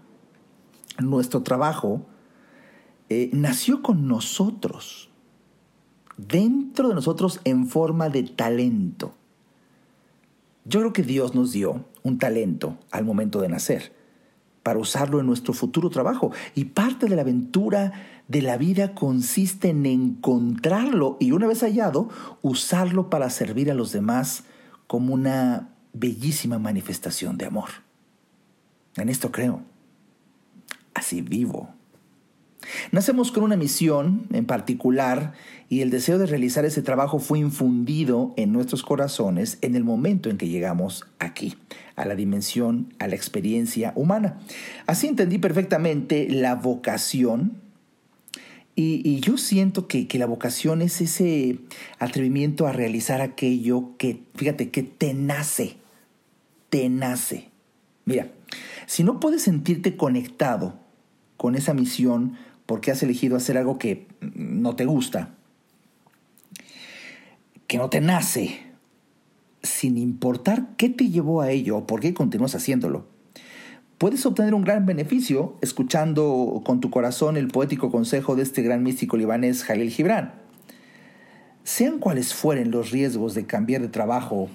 nuestro 0.98 1.42
trabajo 1.42 2.06
eh, 3.08 3.30
nació 3.32 3.82
con 3.82 4.08
nosotros, 4.08 5.10
dentro 6.16 6.88
de 6.88 6.94
nosotros 6.94 7.40
en 7.44 7.66
forma 7.66 8.08
de 8.08 8.22
talento. 8.22 9.14
Yo 10.64 10.80
creo 10.80 10.92
que 10.92 11.02
Dios 11.02 11.34
nos 11.34 11.52
dio 11.52 11.84
un 12.02 12.18
talento 12.18 12.78
al 12.90 13.04
momento 13.04 13.40
de 13.40 13.48
nacer 13.48 13.92
para 14.64 14.78
usarlo 14.78 15.20
en 15.20 15.26
nuestro 15.26 15.52
futuro 15.52 15.90
trabajo. 15.90 16.32
Y 16.54 16.64
parte 16.66 17.06
de 17.06 17.14
la 17.14 17.22
aventura 17.22 17.92
de 18.28 18.42
la 18.42 18.56
vida 18.56 18.94
consiste 18.94 19.68
en 19.68 19.84
encontrarlo 19.84 21.18
y 21.20 21.32
una 21.32 21.46
vez 21.46 21.60
hallado, 21.60 22.08
usarlo 22.40 23.10
para 23.10 23.28
servir 23.28 23.70
a 23.70 23.74
los 23.74 23.92
demás 23.92 24.44
como 24.86 25.12
una 25.12 25.74
bellísima 25.92 26.58
manifestación 26.58 27.36
de 27.36 27.44
amor. 27.44 27.68
En 28.96 29.10
esto 29.10 29.30
creo. 29.30 29.62
Así 30.94 31.20
vivo. 31.20 31.68
Nacemos 32.92 33.32
con 33.32 33.42
una 33.42 33.56
misión 33.56 34.26
en 34.32 34.46
particular 34.46 35.32
y 35.68 35.80
el 35.80 35.90
deseo 35.90 36.18
de 36.18 36.26
realizar 36.26 36.64
ese 36.64 36.82
trabajo 36.82 37.18
fue 37.18 37.38
infundido 37.38 38.32
en 38.36 38.52
nuestros 38.52 38.82
corazones 38.82 39.58
en 39.60 39.74
el 39.74 39.84
momento 39.84 40.30
en 40.30 40.38
que 40.38 40.48
llegamos 40.48 41.06
aquí, 41.18 41.56
a 41.96 42.04
la 42.04 42.14
dimensión, 42.14 42.92
a 42.98 43.08
la 43.08 43.14
experiencia 43.14 43.92
humana. 43.96 44.38
Así 44.86 45.06
entendí 45.06 45.38
perfectamente 45.38 46.28
la 46.28 46.54
vocación 46.54 47.62
y, 48.76 49.20
yo 49.20 49.38
siento 49.38 49.86
que, 49.86 50.08
que, 50.08 50.18
la 50.18 50.26
vocación 50.26 50.82
es 50.82 51.00
ese 51.00 51.60
atrevimiento 52.00 52.66
a 52.66 52.72
realizar 52.72 53.20
aquello 53.20 53.96
que, 53.98 54.24
fíjate, 54.34 54.70
que 54.70 54.82
te 54.82 55.14
nace, 55.14 55.76
te 56.70 56.88
nace. 56.88 57.50
Mira, 58.04 58.32
si 58.86 59.04
no 59.04 59.20
puedes 59.20 59.42
sentirte 59.42 59.96
conectado 59.96 60.74
con 61.36 61.54
esa 61.54 61.72
misión 61.72 62.36
porque 62.66 62.90
has 62.90 63.02
elegido 63.02 63.36
hacer 63.36 63.58
algo 63.58 63.78
que 63.78 64.06
no 64.20 64.76
te 64.76 64.84
gusta, 64.84 65.34
que 67.66 67.78
no 67.78 67.90
te 67.90 68.00
nace, 68.00 68.60
sin 69.62 69.98
importar 69.98 70.76
qué 70.76 70.88
te 70.88 71.08
llevó 71.10 71.40
a 71.40 71.50
ello 71.50 71.78
o 71.78 71.86
por 71.86 72.00
qué 72.00 72.14
continúas 72.14 72.54
haciéndolo, 72.54 73.06
puedes 73.98 74.24
obtener 74.26 74.54
un 74.54 74.62
gran 74.62 74.86
beneficio 74.86 75.56
escuchando 75.60 76.62
con 76.64 76.80
tu 76.80 76.90
corazón 76.90 77.36
el 77.36 77.48
poético 77.48 77.90
consejo 77.90 78.36
de 78.36 78.42
este 78.42 78.62
gran 78.62 78.82
místico 78.82 79.16
libanés 79.16 79.64
Jalil 79.64 79.90
Gibran. 79.90 80.34
Sean 81.62 81.98
cuales 81.98 82.34
fueren 82.34 82.70
los 82.70 82.90
riesgos 82.90 83.34
de 83.34 83.46
cambiar 83.46 83.80
de 83.80 83.88
trabajo 83.88 84.48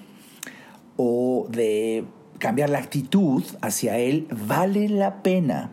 o 0.96 1.48
de 1.50 2.04
cambiar 2.38 2.70
la 2.70 2.78
actitud 2.78 3.42
hacia 3.60 3.98
él, 3.98 4.28
vale 4.30 4.88
la 4.88 5.22
pena 5.22 5.72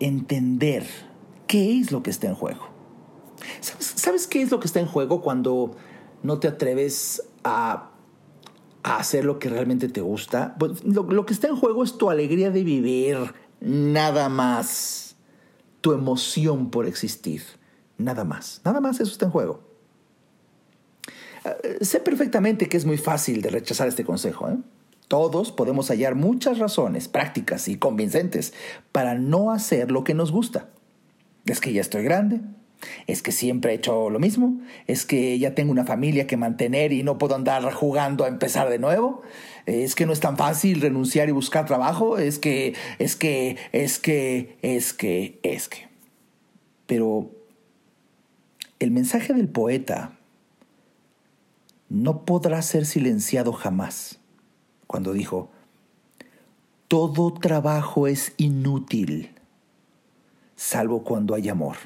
entender 0.00 0.86
qué 1.46 1.78
es 1.78 1.92
lo 1.92 2.02
que 2.02 2.10
está 2.10 2.26
en 2.26 2.34
juego. 2.34 2.68
¿Sabes, 3.60 4.26
qué 4.26 4.42
es 4.42 4.50
lo 4.50 4.58
que 4.60 4.66
está 4.66 4.80
en 4.80 4.86
juego 4.86 5.20
cuando 5.20 5.76
no 6.22 6.38
te 6.38 6.48
atreves 6.48 7.22
a, 7.44 7.90
hacer 8.82 9.24
lo 9.24 9.38
que 9.38 9.48
realmente 9.48 9.88
te 9.88 10.00
gusta? 10.00 10.56
Pues, 10.58 10.82
lo, 10.84 11.26
que 11.26 11.32
está 11.32 11.48
en 11.48 11.56
juego 11.56 11.84
es 11.84 11.98
tu 11.98 12.10
alegría 12.10 12.50
de 12.50 12.64
vivir, 12.64 13.18
nada 13.60 14.28
más. 14.28 15.16
Tu 15.80 15.92
emoción 15.92 16.70
por 16.70 16.86
existir, 16.86 17.42
nada 17.98 18.24
más. 18.24 18.60
Nada 18.64 18.80
más 18.80 18.98
eso 18.98 19.12
está 19.12 19.26
en 19.26 19.30
juego. 19.30 19.60
Eh, 21.44 21.84
sé 21.84 22.00
perfectamente 22.00 22.68
que 22.68 22.76
es 22.76 22.84
muy 22.84 22.98
fácil 22.98 23.42
de 23.42 23.50
rechazar 23.50 23.86
este 23.86 24.04
consejo. 24.04 24.48
¿eh? 24.48 24.56
Todos 25.08 25.52
podemos 25.52 25.88
hallar 25.88 26.16
muchas 26.16 26.58
razones 26.58 27.06
prácticas 27.06 27.68
y 27.68 27.76
convincentes 27.76 28.52
para 28.90 29.14
no 29.14 29.52
hacer 29.52 29.92
lo 29.92 30.02
que 30.02 30.14
nos 30.14 30.32
gusta. 30.32 30.68
Es 31.44 31.60
que 31.60 31.72
ya 31.72 31.80
estoy 31.80 32.02
grande, 32.02 32.40
es 33.06 33.22
que 33.22 33.30
siempre 33.30 33.70
he 33.70 33.76
hecho 33.76 34.10
lo 34.10 34.18
mismo, 34.18 34.60
es 34.88 35.06
que 35.06 35.38
ya 35.38 35.54
tengo 35.54 35.70
una 35.70 35.84
familia 35.84 36.26
que 36.26 36.36
mantener 36.36 36.92
y 36.92 37.04
no 37.04 37.18
puedo 37.18 37.36
andar 37.36 37.72
jugando 37.72 38.24
a 38.24 38.28
empezar 38.28 38.68
de 38.68 38.80
nuevo, 38.80 39.22
es 39.66 39.94
que 39.94 40.06
no 40.06 40.12
es 40.12 40.18
tan 40.18 40.36
fácil 40.36 40.80
renunciar 40.80 41.28
y 41.28 41.32
buscar 41.32 41.66
trabajo, 41.66 42.18
es 42.18 42.40
que, 42.40 42.74
es 42.98 43.14
que, 43.14 43.56
es 43.70 44.00
que, 44.00 44.56
es 44.62 44.92
que, 44.92 45.38
es 45.44 45.68
que. 45.68 45.88
Pero 46.86 47.30
el 48.80 48.90
mensaje 48.90 49.32
del 49.34 49.48
poeta 49.48 50.18
no 51.88 52.24
podrá 52.24 52.60
ser 52.62 52.86
silenciado 52.86 53.52
jamás 53.52 54.18
cuando 54.86 55.12
dijo, 55.12 55.50
todo 56.88 57.34
trabajo 57.34 58.06
es 58.06 58.32
inútil, 58.36 59.34
salvo 60.54 61.02
cuando 61.02 61.34
hay 61.34 61.48
amor. 61.48 61.76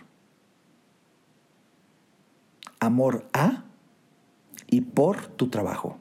Amor 2.78 3.28
a 3.32 3.64
y 4.66 4.80
por 4.82 5.26
tu 5.26 5.48
trabajo. 5.48 5.98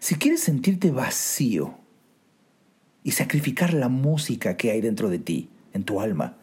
Si 0.00 0.16
quieres 0.16 0.42
sentirte 0.42 0.90
vacío 0.90 1.74
y 3.02 3.12
sacrificar 3.12 3.72
la 3.72 3.88
música 3.88 4.56
que 4.56 4.70
hay 4.70 4.80
dentro 4.80 5.08
de 5.08 5.18
ti, 5.18 5.48
en 5.72 5.84
tu 5.84 6.00
alma, 6.00 6.36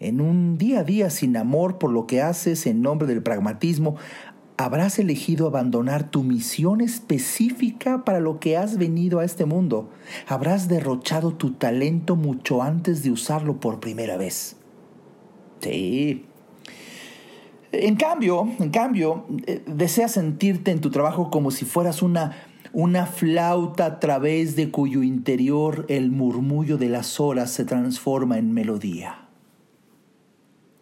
en 0.00 0.20
un 0.20 0.58
día 0.58 0.80
a 0.80 0.84
día 0.84 1.10
sin 1.10 1.36
amor 1.36 1.78
por 1.78 1.90
lo 1.90 2.06
que 2.06 2.22
haces 2.22 2.66
en 2.66 2.82
nombre 2.82 3.08
del 3.08 3.22
pragmatismo, 3.22 3.96
habrás 4.58 4.98
elegido 4.98 5.46
abandonar 5.46 6.10
tu 6.10 6.24
misión 6.24 6.80
específica 6.80 8.04
para 8.04 8.18
lo 8.18 8.40
que 8.40 8.56
has 8.56 8.76
venido 8.76 9.20
a 9.20 9.24
este 9.24 9.44
mundo. 9.44 9.88
Habrás 10.26 10.68
derrochado 10.68 11.32
tu 11.32 11.52
talento 11.52 12.16
mucho 12.16 12.62
antes 12.62 13.02
de 13.04 13.12
usarlo 13.12 13.60
por 13.60 13.78
primera 13.78 14.16
vez. 14.16 14.56
Sí. 15.60 16.24
En 17.70 17.94
cambio, 17.96 18.48
en 18.58 18.70
cambio, 18.70 19.26
eh, 19.46 19.62
deseas 19.66 20.12
sentirte 20.12 20.72
en 20.72 20.80
tu 20.80 20.90
trabajo 20.90 21.30
como 21.30 21.52
si 21.52 21.64
fueras 21.64 22.02
una, 22.02 22.36
una 22.72 23.06
flauta 23.06 23.86
a 23.86 24.00
través 24.00 24.56
de 24.56 24.70
cuyo 24.72 25.04
interior 25.04 25.86
el 25.88 26.10
murmullo 26.10 26.78
de 26.78 26.88
las 26.88 27.20
horas 27.20 27.52
se 27.52 27.64
transforma 27.64 28.38
en 28.38 28.52
melodía. 28.52 29.27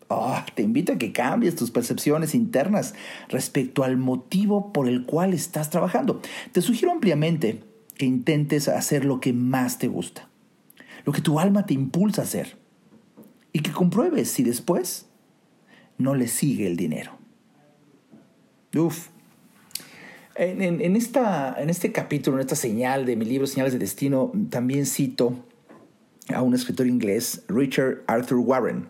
Ah, 0.09 0.47
te 0.55 0.63
invito 0.63 0.93
a 0.93 0.99
que 0.99 1.13
cambies 1.13 1.57
tus 1.57 1.71
percepciones 1.71 2.35
internas 2.35 2.95
respecto 3.29 3.83
al 3.83 3.97
motivo 3.97 4.73
por 4.73 4.89
el 4.89 5.05
cual 5.05 5.35
estás 5.35 5.71
trabajando. 5.71 6.21
Te 6.53 6.63
sugiero 6.63 6.93
ampliamente 6.93 7.65
que 7.97 8.07
intentes 8.07 8.69
hacer 8.69 9.05
lo 9.05 9.21
que 9.21 9.33
más 9.33 9.79
te 9.79 9.89
gusta, 9.89 10.29
lo 11.05 11.13
que 11.13 11.23
tu 11.23 11.41
alma 11.41 11.67
te 11.67 11.75
impulsa 11.75 12.23
a 12.23 12.25
hacer, 12.25 12.57
y 13.53 13.61
que 13.61 13.73
compruebes 13.73 14.31
si 14.31 14.43
después 14.43 15.07
no 15.99 16.15
le 16.15 16.29
sigue 16.29 16.67
el 16.67 16.77
dinero. 16.77 17.13
Uf. 18.77 19.09
En 20.37 20.95
este 20.95 21.93
capítulo, 21.93 22.37
en 22.37 22.43
esta 22.43 22.57
señal 22.57 23.07
de 23.07 23.17
mi 23.17 23.25
libro 23.25 23.47
Señales 23.47 23.73
de 23.73 23.79
Destino, 23.79 24.31
también 24.51 24.85
cito 24.85 25.35
a 26.35 26.43
un 26.43 26.55
escritor 26.55 26.87
inglés, 26.87 27.43
Richard 27.49 28.03
Arthur 28.07 28.39
Warren, 28.39 28.89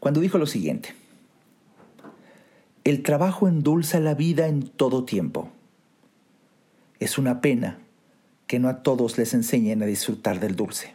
cuando 0.00 0.20
dijo 0.20 0.38
lo 0.38 0.46
siguiente, 0.46 0.94
el 2.84 3.02
trabajo 3.02 3.48
endulza 3.48 3.98
la 3.98 4.14
vida 4.14 4.46
en 4.46 4.62
todo 4.62 5.04
tiempo. 5.04 5.50
Es 7.00 7.18
una 7.18 7.40
pena 7.40 7.78
que 8.46 8.58
no 8.58 8.68
a 8.68 8.82
todos 8.82 9.18
les 9.18 9.34
enseñen 9.34 9.82
a 9.82 9.86
disfrutar 9.86 10.38
del 10.38 10.54
dulce. 10.54 10.94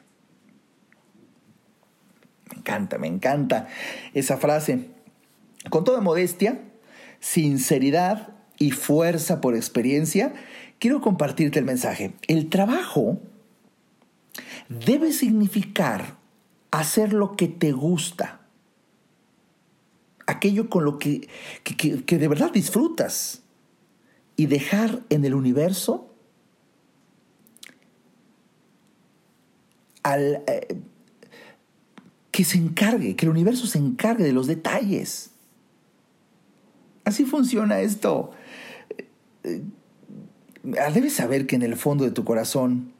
Me 2.50 2.60
encanta, 2.60 2.98
me 2.98 3.08
encanta 3.08 3.68
esa 4.14 4.38
frase. 4.38 4.90
Con 5.70 5.84
toda 5.84 6.02
modestia, 6.02 6.62
sinceridad 7.20 8.30
y 8.58 8.72
fuerza 8.72 9.42
por 9.42 9.56
experiencia, 9.56 10.34
quiero 10.80 11.02
compartirte 11.02 11.60
el 11.60 11.66
mensaje. 11.66 12.14
El 12.28 12.50
trabajo 12.50 13.20
debe 14.70 15.12
significar 15.12 16.16
hacer 16.72 17.12
lo 17.12 17.36
que 17.36 17.48
te 17.48 17.74
gusta 17.74 18.41
aquello 20.32 20.70
con 20.70 20.86
lo 20.86 20.98
que, 20.98 21.28
de 21.66 22.28
verdad 22.28 22.52
disfrutas 22.52 23.42
y 24.36 24.48
dejar 24.48 25.02
en 25.10 25.26
el 25.26 25.36
universo 25.36 26.10
al, 30.04 30.44
eh, 30.48 30.78
que 32.32 32.44
se 32.44 32.58
encargue, 32.58 33.16
que 33.16 33.26
el 33.26 33.32
universo 33.32 33.68
se 33.68 33.78
encargue 33.78 34.24
de 34.24 34.34
los 34.34 34.48
detalles. 34.48 35.32
Así 37.04 37.26
funciona 37.26 37.82
esto. 37.82 38.32
Eh, 39.44 39.62
eh, 40.64 40.92
debes 40.94 41.14
saber 41.14 41.46
que 41.46 41.56
en 41.56 41.64
el 41.64 41.76
fondo 41.76 42.06
de 42.06 42.12
tu 42.12 42.24
corazón 42.24 42.94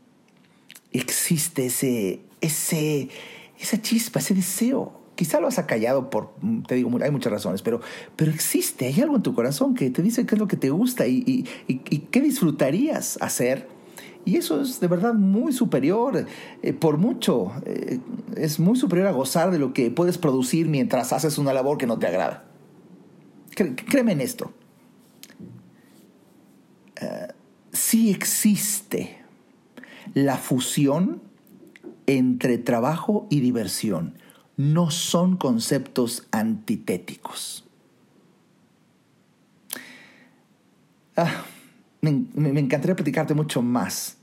existe 0.92 1.68
ese, 1.68 2.22
ese, 2.42 3.10
esa 3.58 3.82
chispa, 3.82 4.20
ese 4.20 4.34
deseo 4.34 5.01
Quizá 5.22 5.40
lo 5.40 5.48
has 5.48 5.60
acallado 5.60 6.10
por, 6.10 6.34
te 6.66 6.74
digo, 6.74 6.90
hay 7.00 7.12
muchas 7.12 7.32
razones, 7.32 7.62
pero, 7.62 7.80
pero 8.16 8.32
existe, 8.32 8.88
hay 8.88 9.02
algo 9.02 9.18
en 9.18 9.22
tu 9.22 9.36
corazón 9.36 9.76
que 9.76 9.92
te 9.92 10.02
dice 10.02 10.26
qué 10.26 10.34
es 10.34 10.40
lo 10.40 10.48
que 10.48 10.58
te 10.58 10.72
gusta 10.72 11.06
y, 11.06 11.46
qué 12.10 12.22
disfrutarías 12.22 13.20
hacer. 13.22 13.68
Y 14.26 14.38
eso 14.38 14.62
es 14.62 14.80
de 14.80 14.88
verdad 14.88 15.14
muy 15.14 15.54
superior, 15.54 16.26
eh, 16.64 16.74
por 16.74 16.98
mucho, 16.98 17.52
eh, 17.68 18.00
es 18.36 18.60
muy 18.60 18.76
superior 18.76 19.06
a 19.10 19.12
gozar 19.12 19.52
de 19.52 19.60
lo 19.60 19.74
que 19.74 19.92
puedes 19.92 20.18
producir 20.18 20.68
mientras 20.68 21.14
haces 21.14 21.38
una 21.38 21.54
labor 21.54 21.78
que 21.78 21.86
no 21.86 22.00
te 22.00 22.08
agrada. 22.08 22.44
créeme 23.54 24.14
en 24.14 24.22
esto. 24.22 24.52
Eh, 27.00 27.28
sí 27.72 28.10
existe 28.10 29.20
la 30.16 30.38
fusión 30.38 31.22
entre 32.08 32.58
trabajo 32.58 33.28
y 33.30 33.42
diversión. 33.42 34.16
No 34.62 34.92
son 34.92 35.38
conceptos 35.38 36.28
antitéticos. 36.30 37.64
Ah, 41.18 41.46
me, 42.02 42.26
me, 42.36 42.60
encantaría 42.60 42.96
platicarte 42.96 43.34
mucho 43.34 43.64
más 43.64 44.18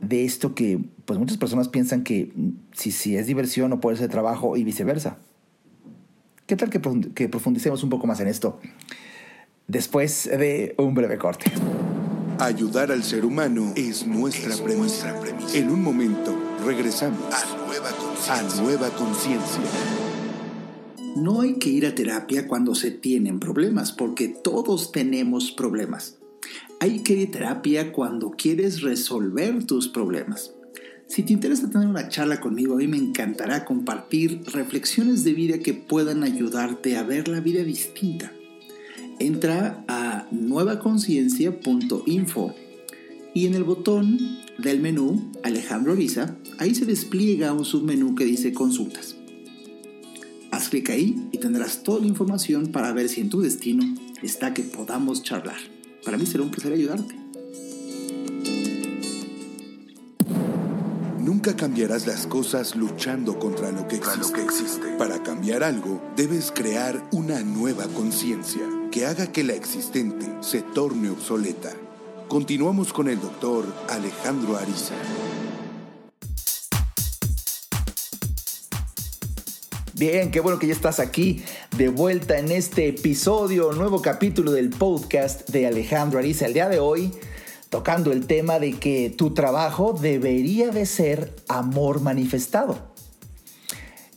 de 0.00 0.24
esto 0.24 0.56
que 0.56 0.80
pues 1.04 1.20
muchas 1.20 1.36
personas 1.36 1.68
piensan 1.68 2.02
que 2.02 2.32
si, 2.72 2.90
si 2.90 3.16
es 3.16 3.28
diversión 3.28 3.70
no 3.70 3.78
puede 3.78 3.96
ser 3.96 4.10
trabajo 4.10 4.56
y 4.56 4.64
viceversa. 4.64 5.18
¿Qué 6.46 6.56
tal 6.56 6.68
que, 6.68 6.82
que 7.14 7.28
profundicemos 7.28 7.84
un 7.84 7.90
poco 7.90 8.08
más 8.08 8.18
en 8.18 8.26
esto 8.26 8.58
después 9.68 10.24
de 10.24 10.74
un 10.78 10.94
breve 10.94 11.16
corte? 11.16 11.52
Ayudar 12.40 12.90
al 12.90 13.04
ser 13.04 13.24
humano 13.24 13.72
es 13.76 14.04
nuestra, 14.04 14.56
premisa. 14.56 15.14
En 15.54 15.70
un 15.70 15.80
momento 15.80 16.43
regresamos 16.64 17.20
a 17.32 18.62
Nueva 18.62 18.90
Conciencia. 18.90 19.62
No 21.16 21.42
hay 21.42 21.54
que 21.54 21.70
ir 21.70 21.86
a 21.86 21.94
terapia 21.94 22.48
cuando 22.48 22.74
se 22.74 22.90
tienen 22.90 23.38
problemas, 23.38 23.92
porque 23.92 24.26
todos 24.28 24.90
tenemos 24.90 25.52
problemas. 25.52 26.16
Hay 26.80 27.00
que 27.00 27.12
ir 27.14 27.28
a 27.28 27.30
terapia 27.30 27.92
cuando 27.92 28.30
quieres 28.30 28.82
resolver 28.82 29.64
tus 29.64 29.88
problemas. 29.88 30.52
Si 31.06 31.22
te 31.22 31.34
interesa 31.34 31.70
tener 31.70 31.86
una 31.86 32.08
charla 32.08 32.40
conmigo, 32.40 32.74
a 32.74 32.78
mí 32.78 32.88
me 32.88 32.96
encantará 32.96 33.64
compartir 33.64 34.40
reflexiones 34.52 35.22
de 35.22 35.34
vida 35.34 35.58
que 35.58 35.74
puedan 35.74 36.24
ayudarte 36.24 36.96
a 36.96 37.02
ver 37.02 37.28
la 37.28 37.40
vida 37.40 37.62
distinta. 37.62 38.32
Entra 39.18 39.84
a 39.86 40.26
nuevaconciencia.info 40.30 42.54
y 43.34 43.46
en 43.46 43.54
el 43.54 43.64
botón 43.64 44.38
del 44.58 44.80
menú 44.80 45.32
Alejandro 45.42 45.92
Ariza, 45.92 46.36
ahí 46.58 46.74
se 46.74 46.86
despliega 46.86 47.52
un 47.52 47.64
submenú 47.64 48.14
que 48.14 48.24
dice 48.24 48.52
consultas. 48.52 49.16
Haz 50.50 50.68
clic 50.68 50.90
ahí 50.90 51.28
y 51.32 51.38
tendrás 51.38 51.82
toda 51.82 52.00
la 52.00 52.06
información 52.06 52.68
para 52.68 52.92
ver 52.92 53.08
si 53.08 53.20
en 53.20 53.28
tu 53.28 53.40
destino 53.40 53.84
está 54.22 54.54
que 54.54 54.62
podamos 54.62 55.22
charlar. 55.22 55.58
Para 56.04 56.16
mí 56.16 56.26
será 56.26 56.44
un 56.44 56.50
placer 56.50 56.72
ayudarte. 56.72 57.16
Nunca 61.18 61.56
cambiarás 61.56 62.06
las 62.06 62.26
cosas 62.26 62.76
luchando 62.76 63.38
contra 63.38 63.72
lo 63.72 63.88
que 63.88 63.96
existe. 63.96 64.96
Para 64.98 65.22
cambiar 65.22 65.62
algo, 65.62 66.02
debes 66.16 66.52
crear 66.52 67.08
una 67.12 67.40
nueva 67.42 67.86
conciencia 67.88 68.62
que 68.90 69.06
haga 69.06 69.32
que 69.32 69.42
la 69.42 69.54
existente 69.54 70.26
se 70.40 70.62
torne 70.62 71.10
obsoleta. 71.10 71.70
Continuamos 72.28 72.92
con 72.92 73.08
el 73.08 73.20
doctor 73.20 73.66
Alejandro 73.90 74.56
Ariza. 74.56 74.94
Bien, 79.94 80.30
qué 80.30 80.40
bueno 80.40 80.58
que 80.58 80.66
ya 80.66 80.72
estás 80.72 81.00
aquí 81.00 81.44
de 81.76 81.88
vuelta 81.88 82.38
en 82.38 82.50
este 82.50 82.88
episodio, 82.88 83.72
nuevo 83.72 84.02
capítulo 84.02 84.52
del 84.52 84.70
podcast 84.70 85.48
de 85.50 85.66
Alejandro 85.66 86.18
Ariza. 86.18 86.46
El 86.46 86.54
día 86.54 86.68
de 86.68 86.80
hoy 86.80 87.12
tocando 87.68 88.10
el 88.10 88.26
tema 88.26 88.58
de 88.58 88.72
que 88.72 89.10
tu 89.10 89.34
trabajo 89.34 89.92
debería 89.92 90.70
de 90.70 90.86
ser 90.86 91.34
amor 91.48 92.00
manifestado. 92.00 92.94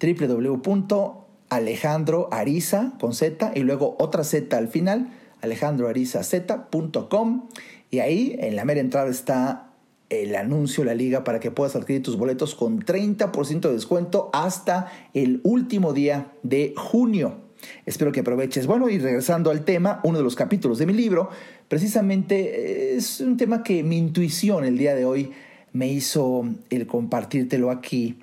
www.alejandroariza 0.00 2.92
con 3.00 3.14
Z 3.14 3.52
y 3.54 3.60
luego 3.60 3.96
otra 3.98 4.24
Z 4.24 4.54
al 4.56 4.68
final, 4.68 5.08
alejandroarizaz.com. 5.40 7.48
Y 7.90 8.00
ahí 8.00 8.36
en 8.38 8.56
la 8.56 8.66
mera 8.66 8.80
entrada 8.80 9.08
está 9.08 9.70
el 10.10 10.36
anuncio, 10.36 10.84
la 10.84 10.92
liga, 10.94 11.24
para 11.24 11.40
que 11.40 11.50
puedas 11.50 11.74
adquirir 11.76 12.02
tus 12.02 12.18
boletos 12.18 12.54
con 12.54 12.84
30% 12.84 13.60
de 13.60 13.72
descuento 13.72 14.28
hasta 14.32 14.92
el 15.14 15.40
último 15.44 15.94
día 15.94 16.32
de 16.42 16.74
junio. 16.76 17.47
Espero 17.86 18.12
que 18.12 18.20
aproveches. 18.20 18.66
Bueno, 18.66 18.88
y 18.88 18.98
regresando 18.98 19.50
al 19.50 19.64
tema, 19.64 20.00
uno 20.04 20.18
de 20.18 20.24
los 20.24 20.34
capítulos 20.34 20.78
de 20.78 20.86
mi 20.86 20.92
libro, 20.92 21.30
precisamente 21.68 22.92
eh, 22.92 22.96
es 22.96 23.20
un 23.20 23.36
tema 23.36 23.62
que 23.62 23.82
mi 23.82 23.96
intuición 23.96 24.64
el 24.64 24.78
día 24.78 24.94
de 24.94 25.04
hoy 25.04 25.32
me 25.72 25.88
hizo 25.88 26.46
el 26.70 26.86
compartírtelo 26.86 27.70
aquí, 27.70 28.18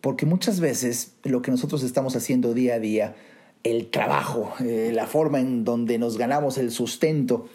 porque 0.00 0.26
muchas 0.26 0.60
veces 0.60 1.12
lo 1.24 1.42
que 1.42 1.50
nosotros 1.50 1.82
estamos 1.82 2.16
haciendo 2.16 2.54
día 2.54 2.74
a 2.74 2.78
día, 2.78 3.14
el 3.62 3.88
trabajo, 3.88 4.52
eh, 4.60 4.90
la 4.92 5.06
forma 5.06 5.40
en 5.40 5.64
donde 5.64 5.98
nos 5.98 6.18
ganamos 6.18 6.58
el 6.58 6.70
sustento, 6.70 7.48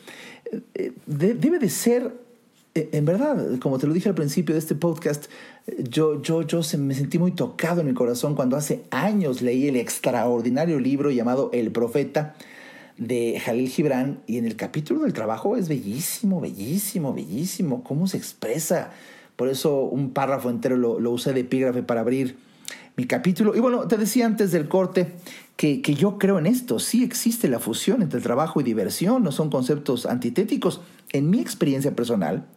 eh, 0.75 0.93
debe 1.05 1.59
de 1.59 1.69
ser 1.69 2.26
en 2.91 3.05
verdad, 3.05 3.59
como 3.59 3.77
te 3.77 3.87
lo 3.87 3.93
dije 3.93 4.09
al 4.09 4.15
principio 4.15 4.53
de 4.53 4.59
este 4.59 4.75
podcast, 4.75 5.25
yo, 5.89 6.21
yo, 6.21 6.43
yo 6.43 6.61
me 6.77 6.93
sentí 6.93 7.19
muy 7.19 7.31
tocado 7.31 7.81
en 7.81 7.87
mi 7.87 7.93
corazón 7.93 8.35
cuando 8.35 8.55
hace 8.55 8.85
años 8.91 9.41
leí 9.41 9.67
el 9.67 9.75
extraordinario 9.75 10.79
libro 10.79 11.11
llamado 11.11 11.49
El 11.53 11.71
Profeta 11.71 12.35
de 12.97 13.39
Jalil 13.43 13.69
Gibran 13.69 14.21
y 14.27 14.37
en 14.37 14.45
el 14.45 14.55
capítulo 14.55 15.01
del 15.01 15.13
trabajo 15.13 15.55
es 15.55 15.67
bellísimo, 15.67 16.41
bellísimo, 16.41 17.13
bellísimo, 17.13 17.83
cómo 17.83 18.07
se 18.07 18.17
expresa. 18.17 18.91
Por 19.35 19.49
eso 19.49 19.81
un 19.81 20.11
párrafo 20.11 20.49
entero 20.49 20.77
lo, 20.77 20.99
lo 20.99 21.11
usé 21.11 21.33
de 21.33 21.41
epígrafe 21.41 21.83
para 21.83 22.01
abrir 22.01 22.37
mi 22.95 23.05
capítulo. 23.05 23.55
Y 23.55 23.59
bueno, 23.59 23.87
te 23.87 23.97
decía 23.97 24.25
antes 24.25 24.51
del 24.51 24.67
corte 24.67 25.13
que, 25.55 25.81
que 25.81 25.93
yo 25.93 26.17
creo 26.17 26.39
en 26.39 26.47
esto. 26.47 26.79
Sí 26.79 27.03
existe 27.03 27.47
la 27.47 27.59
fusión 27.59 28.01
entre 28.01 28.19
trabajo 28.19 28.59
y 28.59 28.63
diversión, 28.63 29.23
no 29.23 29.31
son 29.31 29.49
conceptos 29.49 30.05
antitéticos. 30.05 30.81
En 31.13 31.29
mi 31.29 31.39
experiencia 31.39 31.95
personal, 31.95 32.47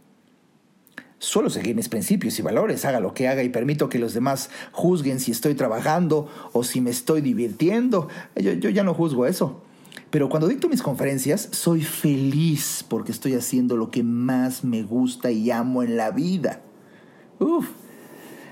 Solo 1.20 1.50
seguir 1.50 1.76
mis 1.76 1.90
principios 1.90 2.38
y 2.38 2.42
valores, 2.42 2.86
haga 2.86 2.98
lo 2.98 3.12
que 3.12 3.28
haga 3.28 3.42
y 3.42 3.50
permito 3.50 3.90
que 3.90 3.98
los 3.98 4.14
demás 4.14 4.48
juzguen 4.72 5.20
si 5.20 5.32
estoy 5.32 5.54
trabajando 5.54 6.28
o 6.52 6.64
si 6.64 6.80
me 6.80 6.88
estoy 6.88 7.20
divirtiendo. 7.20 8.08
Yo, 8.36 8.54
yo 8.54 8.70
ya 8.70 8.84
no 8.84 8.94
juzgo 8.94 9.26
eso. 9.26 9.62
Pero 10.08 10.30
cuando 10.30 10.48
dicto 10.48 10.70
mis 10.70 10.80
conferencias, 10.80 11.50
soy 11.52 11.82
feliz 11.82 12.86
porque 12.88 13.12
estoy 13.12 13.34
haciendo 13.34 13.76
lo 13.76 13.90
que 13.90 14.02
más 14.02 14.64
me 14.64 14.82
gusta 14.82 15.30
y 15.30 15.50
amo 15.50 15.82
en 15.82 15.98
la 15.98 16.10
vida. 16.10 16.62
Uf, 17.38 17.68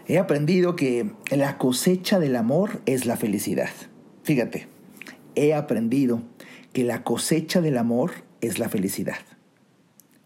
he 0.07 0.19
aprendido 0.19 0.77
que 0.77 1.11
la 1.31 1.57
cosecha 1.57 2.19
del 2.19 2.37
amor 2.37 2.83
es 2.85 3.07
la 3.07 3.17
felicidad. 3.17 3.71
Fíjate, 4.25 4.69
he 5.35 5.55
aprendido 5.55 6.21
que 6.75 6.85
la 6.85 7.03
cosecha 7.03 7.63
del 7.63 7.79
amor 7.79 8.13
es 8.43 8.59
la 8.59 8.69
felicidad. 8.69 9.19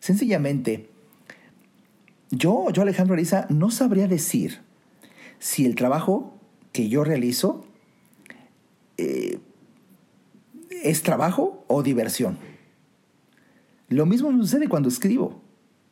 Sencillamente, 0.01 0.92
yo, 2.33 2.71
yo 2.71 2.83
Alejandro 2.83 3.15
Ariza, 3.15 3.47
no 3.51 3.71
sabría 3.71 4.09
decir 4.09 4.61
si 5.39 5.67
el 5.67 5.75
trabajo 5.75 6.35
que 6.73 6.89
yo 6.89 7.05
realizo 7.05 7.65
eh, 8.97 9.39
es 10.83 11.03
trabajo 11.03 11.63
o 11.69 11.83
diversión. 11.83 12.39
Lo 13.89 14.07
mismo 14.07 14.33
me 14.33 14.41
sucede 14.43 14.69
cuando 14.69 14.89
escribo. 14.89 15.43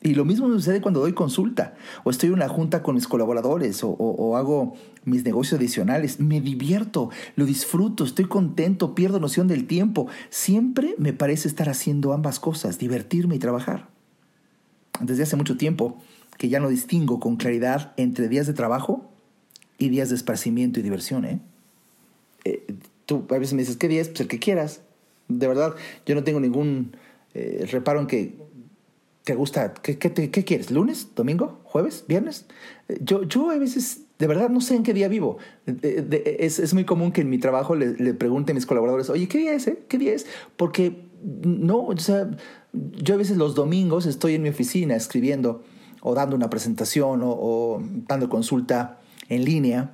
Y 0.03 0.15
lo 0.15 0.25
mismo 0.25 0.49
me 0.49 0.55
sucede 0.55 0.81
cuando 0.81 1.01
doy 1.01 1.13
consulta 1.13 1.75
o 2.05 2.11
estoy 2.11 2.29
en 2.29 2.37
una 2.37 2.49
junta 2.49 2.83
con 2.83 2.95
mis 2.95 3.07
colaboradores 3.07 3.85
o, 3.85 3.91
o, 3.91 4.35
hago 4.39 4.73
mis 5.05 5.25
negocios 5.25 5.61
adicionales. 5.61 6.21
Me 6.21 6.41
divierto, 6.41 7.11
lo 7.37 7.45
disfruto, 7.45 8.05
estoy 8.05 8.25
contento, 8.25 8.95
pierdo 8.95 9.21
noción 9.21 9.47
del 9.47 9.67
tiempo. 9.67 10.07
Siempre 10.31 10.95
me 10.97 11.13
parece 11.13 11.49
estar 11.49 11.69
haciendo 11.69 12.15
ambas 12.15 12.41
cosas, 12.41 12.79
divertirme 12.79 13.35
y 13.35 13.39
trabajar. 13.39 13.89
Desde 15.03 15.25
hace 15.25 15.37
mucho 15.37 15.59
tiempo 15.59 15.99
que 16.41 16.49
ya 16.49 16.59
no 16.59 16.71
distingo 16.71 17.21
con 17.21 17.37
claridad 17.37 17.93
entre 17.99 18.27
días 18.27 18.47
de 18.47 18.55
trabajo 18.55 19.05
y 19.77 19.91
días 19.91 20.09
de 20.09 20.15
esparcimiento 20.15 20.81
y 20.81 20.83
diversión. 20.83 21.27
¿eh? 21.27 21.39
eh 22.47 22.65
tú 23.05 23.27
a 23.29 23.37
veces 23.37 23.53
me 23.53 23.61
dices, 23.61 23.77
¿qué 23.77 23.89
día 23.89 24.01
es? 24.01 24.09
Pues 24.09 24.23
el 24.23 24.29
que 24.29 24.39
quieras. 24.39 24.81
De 25.29 25.47
verdad, 25.47 25.75
yo 26.07 26.15
no 26.15 26.25
tengo 26.25 26.41
ningún 26.41 26.97
eh, 27.35 27.69
reparo 27.71 28.01
en 28.01 28.07
que 28.07 28.39
te 29.25 29.35
gusta. 29.35 29.75
¿Qué, 29.75 29.99
qué, 29.99 30.31
quieres? 30.31 30.71
¿Lunes? 30.71 31.09
¿Domingo? 31.15 31.61
¿Jueves? 31.65 32.07
¿Viernes? 32.09 32.47
Eh, 32.89 32.99
yo, 33.03 33.25
yo 33.25 33.51
a 33.51 33.59
veces 33.59 34.05
De 34.19 34.27
verdad 34.27 34.49
no 34.49 34.63
sé 34.63 34.77
en 34.77 34.83
qué 34.83 34.95
día 34.95 35.09
vivo. 35.09 35.37
es, 35.67 36.73
muy 36.73 36.87
común 36.87 37.13
que 37.13 37.21
en 37.21 37.29
mi 37.29 37.37
trabajo 37.37 37.75
le, 37.75 37.97
le, 37.97 38.15
pregunte 38.15 38.53
a 38.53 38.55
mis 38.55 38.65
colaboradores, 38.65 39.11
oye, 39.11 39.29
¿qué 39.29 39.37
día 39.37 39.53
es? 39.53 39.67
Eh? 39.67 39.83
¿Qué 39.89 39.99
día 39.99 40.15
es? 40.15 40.27
Porque 40.57 41.05
no, 41.23 41.83
o 41.83 41.97
sea, 41.99 42.31
yo 42.73 43.13
a 43.13 43.19
veces 43.19 43.37
los 43.37 43.55
domingos 43.55 44.07
estoy 44.07 44.37
en 44.37 44.43
mi 44.43 44.49
oficina 44.49 44.97
escribiendo 44.97 45.63
o 46.01 46.15
dando 46.15 46.37
una 46.37 46.51
presentación 46.51 47.21
o, 47.23 47.83
dando 48.09 48.29
consulta 48.29 48.99
en 49.29 49.45
línea 49.45 49.93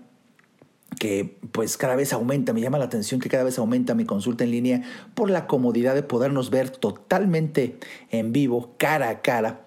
que 0.99 1.39
pues 1.53 1.77
cada 1.77 1.97
vez 1.97 2.13
aumenta, 2.13 2.53
me 2.53 2.61
llama 2.61 2.79
la 2.79 2.87
atención 2.87 3.21
que 3.21 3.29
cada 3.29 3.45
vez 3.45 3.59
aumenta 3.59 3.95
mi 3.95 4.05
consulta 4.05 4.45
en 4.45 4.51
línea 4.51 4.83
por 5.15 5.31
la 5.31 5.47
comodidad 5.47 5.95
de 5.95 6.03
podernos 6.03 6.51
ver 6.51 6.71
totalmente 6.71 7.79
en 8.11 8.33
vivo, 8.33 8.75
cara 8.79 9.11
a 9.11 9.21
cara, 9.21 9.67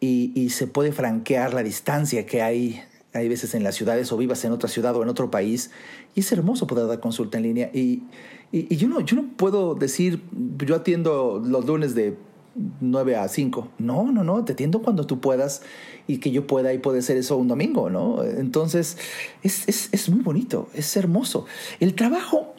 y, 0.00 0.50
se 0.50 0.68
puede 0.68 0.92
franquear 0.92 1.54
la 1.54 1.62
distancia 1.64 2.24
que 2.24 2.42
hay 2.42 2.80
hay 3.14 3.28
veces 3.28 3.54
en 3.54 3.64
las 3.64 3.74
ciudades 3.74 4.12
o 4.12 4.16
vivas 4.16 4.44
en 4.44 4.52
otra 4.52 4.68
ciudad 4.68 4.94
o 4.94 5.02
en 5.02 5.08
otro 5.08 5.30
país, 5.30 5.70
y 6.14 6.20
es 6.20 6.30
hermoso 6.30 6.66
poder 6.66 6.86
dar 6.86 7.00
consulta 7.00 7.38
en 7.38 7.44
línea. 7.44 7.70
Y, 7.72 8.02
y, 8.52 8.76
yo, 8.76 8.88
no, 8.88 9.00
yo 9.00 9.16
no 9.16 9.28
puedo 9.36 9.74
decir, 9.74 10.22
yo 10.58 10.76
atiendo 10.76 11.42
los 11.44 11.64
lunes 11.66 11.94
de 11.94 12.16
9 12.54 13.16
a 13.16 13.28
5. 13.28 13.68
No, 13.78 14.10
no, 14.10 14.24
no, 14.24 14.44
te 14.44 14.52
atiendo 14.52 14.82
cuando 14.82 15.06
tú 15.06 15.20
puedas 15.20 15.62
y 16.06 16.18
que 16.18 16.30
yo 16.30 16.46
pueda 16.46 16.72
y 16.72 16.78
puede 16.78 17.02
ser 17.02 17.16
eso 17.16 17.36
un 17.36 17.48
domingo, 17.48 17.90
¿no? 17.90 18.24
Entonces, 18.24 18.96
es, 19.42 19.68
es, 19.68 19.88
es 19.92 20.08
muy 20.08 20.22
bonito, 20.22 20.68
es 20.74 20.96
hermoso. 20.96 21.46
El 21.80 21.94
trabajo, 21.94 22.54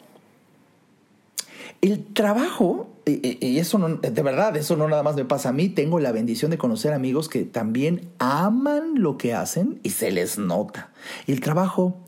el 1.80 2.04
trabajo, 2.12 2.88
y 3.06 3.58
eso 3.58 3.78
no, 3.78 3.88
de 3.96 4.22
verdad, 4.22 4.56
eso 4.56 4.76
no 4.76 4.88
nada 4.88 5.02
más 5.02 5.16
me 5.16 5.24
pasa 5.24 5.48
a 5.48 5.52
mí, 5.52 5.68
tengo 5.68 5.98
la 5.98 6.12
bendición 6.12 6.50
de 6.50 6.58
conocer 6.58 6.92
amigos 6.92 7.28
que 7.28 7.44
también 7.44 8.10
aman 8.18 8.94
lo 8.96 9.18
que 9.18 9.34
hacen 9.34 9.80
y 9.82 9.90
se 9.90 10.10
les 10.10 10.38
nota. 10.38 10.92
El 11.26 11.40
trabajo 11.40 11.98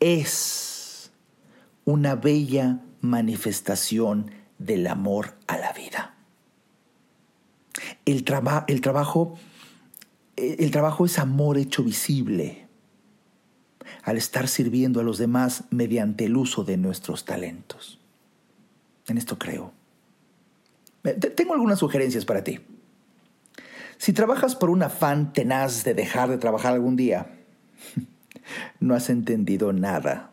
es 0.00 1.10
una 1.84 2.14
bella 2.14 2.80
manifestación 3.00 4.30
del 4.58 4.86
amor 4.86 5.34
a 5.46 5.56
la 5.56 5.72
vida. 5.72 6.17
El, 8.08 8.24
trabajo, 8.24 9.36
el 10.36 10.70
trabajo 10.70 11.04
es 11.04 11.18
amor 11.18 11.58
hecho 11.58 11.84
visible 11.84 12.66
al 14.02 14.16
estar 14.16 14.48
sirviendo 14.48 15.00
a 15.00 15.02
los 15.02 15.18
demás 15.18 15.64
mediante 15.68 16.24
el 16.24 16.38
uso 16.38 16.64
de 16.64 16.78
nuestros 16.78 17.26
talentos. 17.26 18.00
En 19.08 19.18
esto 19.18 19.38
creo. 19.38 19.74
Eh, 21.04 21.12
tengo 21.12 21.52
algunas 21.52 21.80
sugerencias 21.80 22.24
para 22.24 22.42
ti. 22.42 22.60
Si 23.98 24.14
trabajas 24.14 24.56
por 24.56 24.70
un 24.70 24.82
afán 24.82 25.34
tenaz 25.34 25.84
de 25.84 25.92
dejar 25.92 26.30
de 26.30 26.38
trabajar 26.38 26.72
algún 26.72 26.96
día, 26.96 27.38
no 28.80 28.94
has 28.94 29.10
entendido 29.10 29.74
nada 29.74 30.32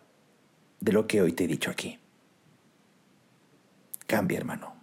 de 0.79 0.93
lo 0.93 1.07
que 1.07 1.21
hoy 1.21 1.33
te 1.33 1.43
he 1.43 1.47
dicho 1.47 1.71
aquí. 1.71 1.99
Cambia, 4.07 4.37
hermano. 4.37 4.75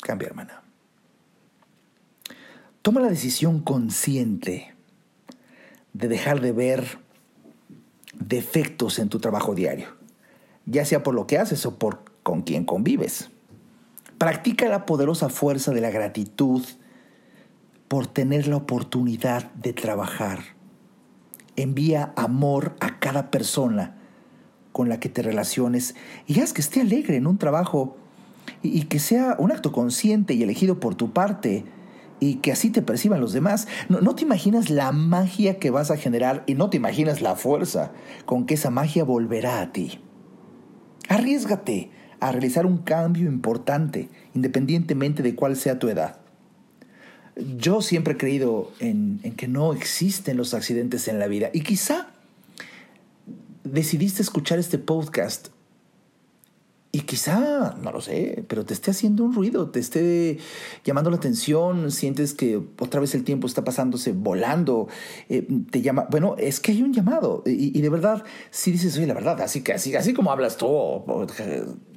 Cambia, 0.00 0.28
hermana. 0.28 0.63
Toma 2.84 3.00
la 3.00 3.08
decisión 3.08 3.60
consciente 3.60 4.74
de 5.94 6.06
dejar 6.06 6.42
de 6.42 6.52
ver 6.52 6.98
defectos 8.12 8.98
en 8.98 9.08
tu 9.08 9.20
trabajo 9.20 9.54
diario, 9.54 9.86
ya 10.66 10.84
sea 10.84 11.02
por 11.02 11.14
lo 11.14 11.26
que 11.26 11.38
haces 11.38 11.64
o 11.64 11.78
por 11.78 12.04
con 12.22 12.42
quien 12.42 12.66
convives. 12.66 13.30
Practica 14.18 14.68
la 14.68 14.84
poderosa 14.84 15.30
fuerza 15.30 15.72
de 15.72 15.80
la 15.80 15.88
gratitud 15.88 16.62
por 17.88 18.06
tener 18.06 18.48
la 18.48 18.56
oportunidad 18.56 19.50
de 19.54 19.72
trabajar. 19.72 20.40
Envía 21.56 22.12
amor 22.16 22.76
a 22.80 22.98
cada 22.98 23.30
persona 23.30 23.96
con 24.72 24.90
la 24.90 25.00
que 25.00 25.08
te 25.08 25.22
relaciones 25.22 25.94
y 26.26 26.38
haz 26.40 26.52
que 26.52 26.60
esté 26.60 26.82
alegre 26.82 27.16
en 27.16 27.28
un 27.28 27.38
trabajo 27.38 27.96
y, 28.60 28.82
que 28.82 28.98
sea 28.98 29.36
un 29.38 29.52
acto 29.52 29.72
consciente 29.72 30.34
y 30.34 30.42
elegido 30.42 30.80
por 30.80 30.94
tu 30.96 31.14
parte 31.14 31.64
y 32.24 32.36
que 32.36 32.52
así 32.52 32.70
te 32.70 32.80
perciban 32.80 33.20
los 33.20 33.34
demás. 33.34 33.68
No, 33.90 34.00
no, 34.00 34.14
te 34.14 34.22
imaginas 34.22 34.70
la 34.70 34.92
magia 34.92 35.58
que 35.58 35.70
vas 35.70 35.90
a 35.90 35.98
generar 35.98 36.42
y 36.46 36.54
no 36.54 36.70
te 36.70 36.78
imaginas 36.78 37.20
la 37.20 37.36
fuerza 37.36 37.92
con 38.24 38.46
que 38.46 38.54
esa 38.54 38.70
magia 38.70 39.04
volverá 39.04 39.60
a 39.60 39.72
ti. 39.72 40.00
Arriesgate 41.10 41.90
a 42.20 42.32
realizar 42.32 42.64
un 42.64 42.78
cambio 42.78 43.28
importante, 43.28 44.08
independientemente 44.34 45.22
de 45.22 45.34
cuál 45.34 45.54
sea 45.54 45.78
tu 45.78 45.88
edad. 45.88 46.20
Yo 47.58 47.82
siempre 47.82 48.14
he 48.14 48.16
creído 48.16 48.72
en, 48.80 49.20
en 49.22 49.34
que 49.34 49.46
no 49.46 49.74
existen 49.74 50.38
los 50.38 50.54
accidentes 50.54 51.08
en 51.08 51.18
la 51.18 51.26
vida 51.26 51.50
y 51.52 51.60
quizá 51.60 52.08
decidiste 53.64 54.22
escuchar 54.22 54.58
este 54.58 54.78
podcast 54.78 55.48
y 56.94 57.00
quizá, 57.00 57.74
no 57.82 57.90
lo 57.90 58.00
sé, 58.00 58.44
pero 58.46 58.64
te 58.64 58.72
esté 58.72 58.92
haciendo 58.92 59.24
un 59.24 59.34
ruido, 59.34 59.68
te 59.68 59.80
esté 59.80 60.38
llamando 60.84 61.10
la 61.10 61.16
atención, 61.16 61.90
sientes 61.90 62.34
que 62.34 62.60
otra 62.78 63.00
vez 63.00 63.16
el 63.16 63.24
tiempo 63.24 63.48
está 63.48 63.64
pasándose 63.64 64.12
volando, 64.12 64.86
eh, 65.28 65.44
te 65.72 65.82
llama, 65.82 66.06
bueno, 66.08 66.36
es 66.38 66.60
que 66.60 66.70
hay 66.70 66.84
un 66.84 66.92
llamado 66.92 67.42
y, 67.46 67.80
de 67.80 67.88
verdad, 67.88 68.22
si 68.52 68.70
dices, 68.70 68.96
oye, 68.96 69.08
la 69.08 69.14
verdad, 69.14 69.40
así 69.40 69.62
que 69.62 69.72
así, 69.72 69.96
así 69.96 70.14
como 70.14 70.30
hablas 70.30 70.56
tú, 70.56 71.02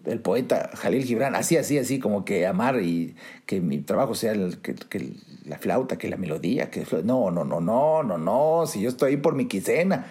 el 0.05 0.19
poeta 0.19 0.71
Jalil 0.73 1.03
Gibran, 1.03 1.35
así, 1.35 1.57
así, 1.57 1.77
así, 1.77 1.99
como 1.99 2.25
que 2.25 2.47
amar 2.47 2.81
y 2.81 3.13
que 3.45 3.61
mi 3.61 3.77
trabajo 3.77 4.15
sea 4.15 4.31
el, 4.31 4.57
que, 4.61 4.73
que 4.73 5.13
la 5.45 5.59
flauta, 5.59 5.99
que 5.99 6.09
la 6.09 6.17
melodía, 6.17 6.71
que 6.71 6.83
no, 7.03 7.29
no, 7.29 7.45
no, 7.45 7.61
no, 7.61 8.01
no, 8.01 8.17
no, 8.17 8.65
si 8.65 8.81
yo 8.81 8.89
estoy 8.89 9.11
ahí 9.11 9.17
por 9.17 9.35
mi 9.35 9.45
quicena 9.45 10.07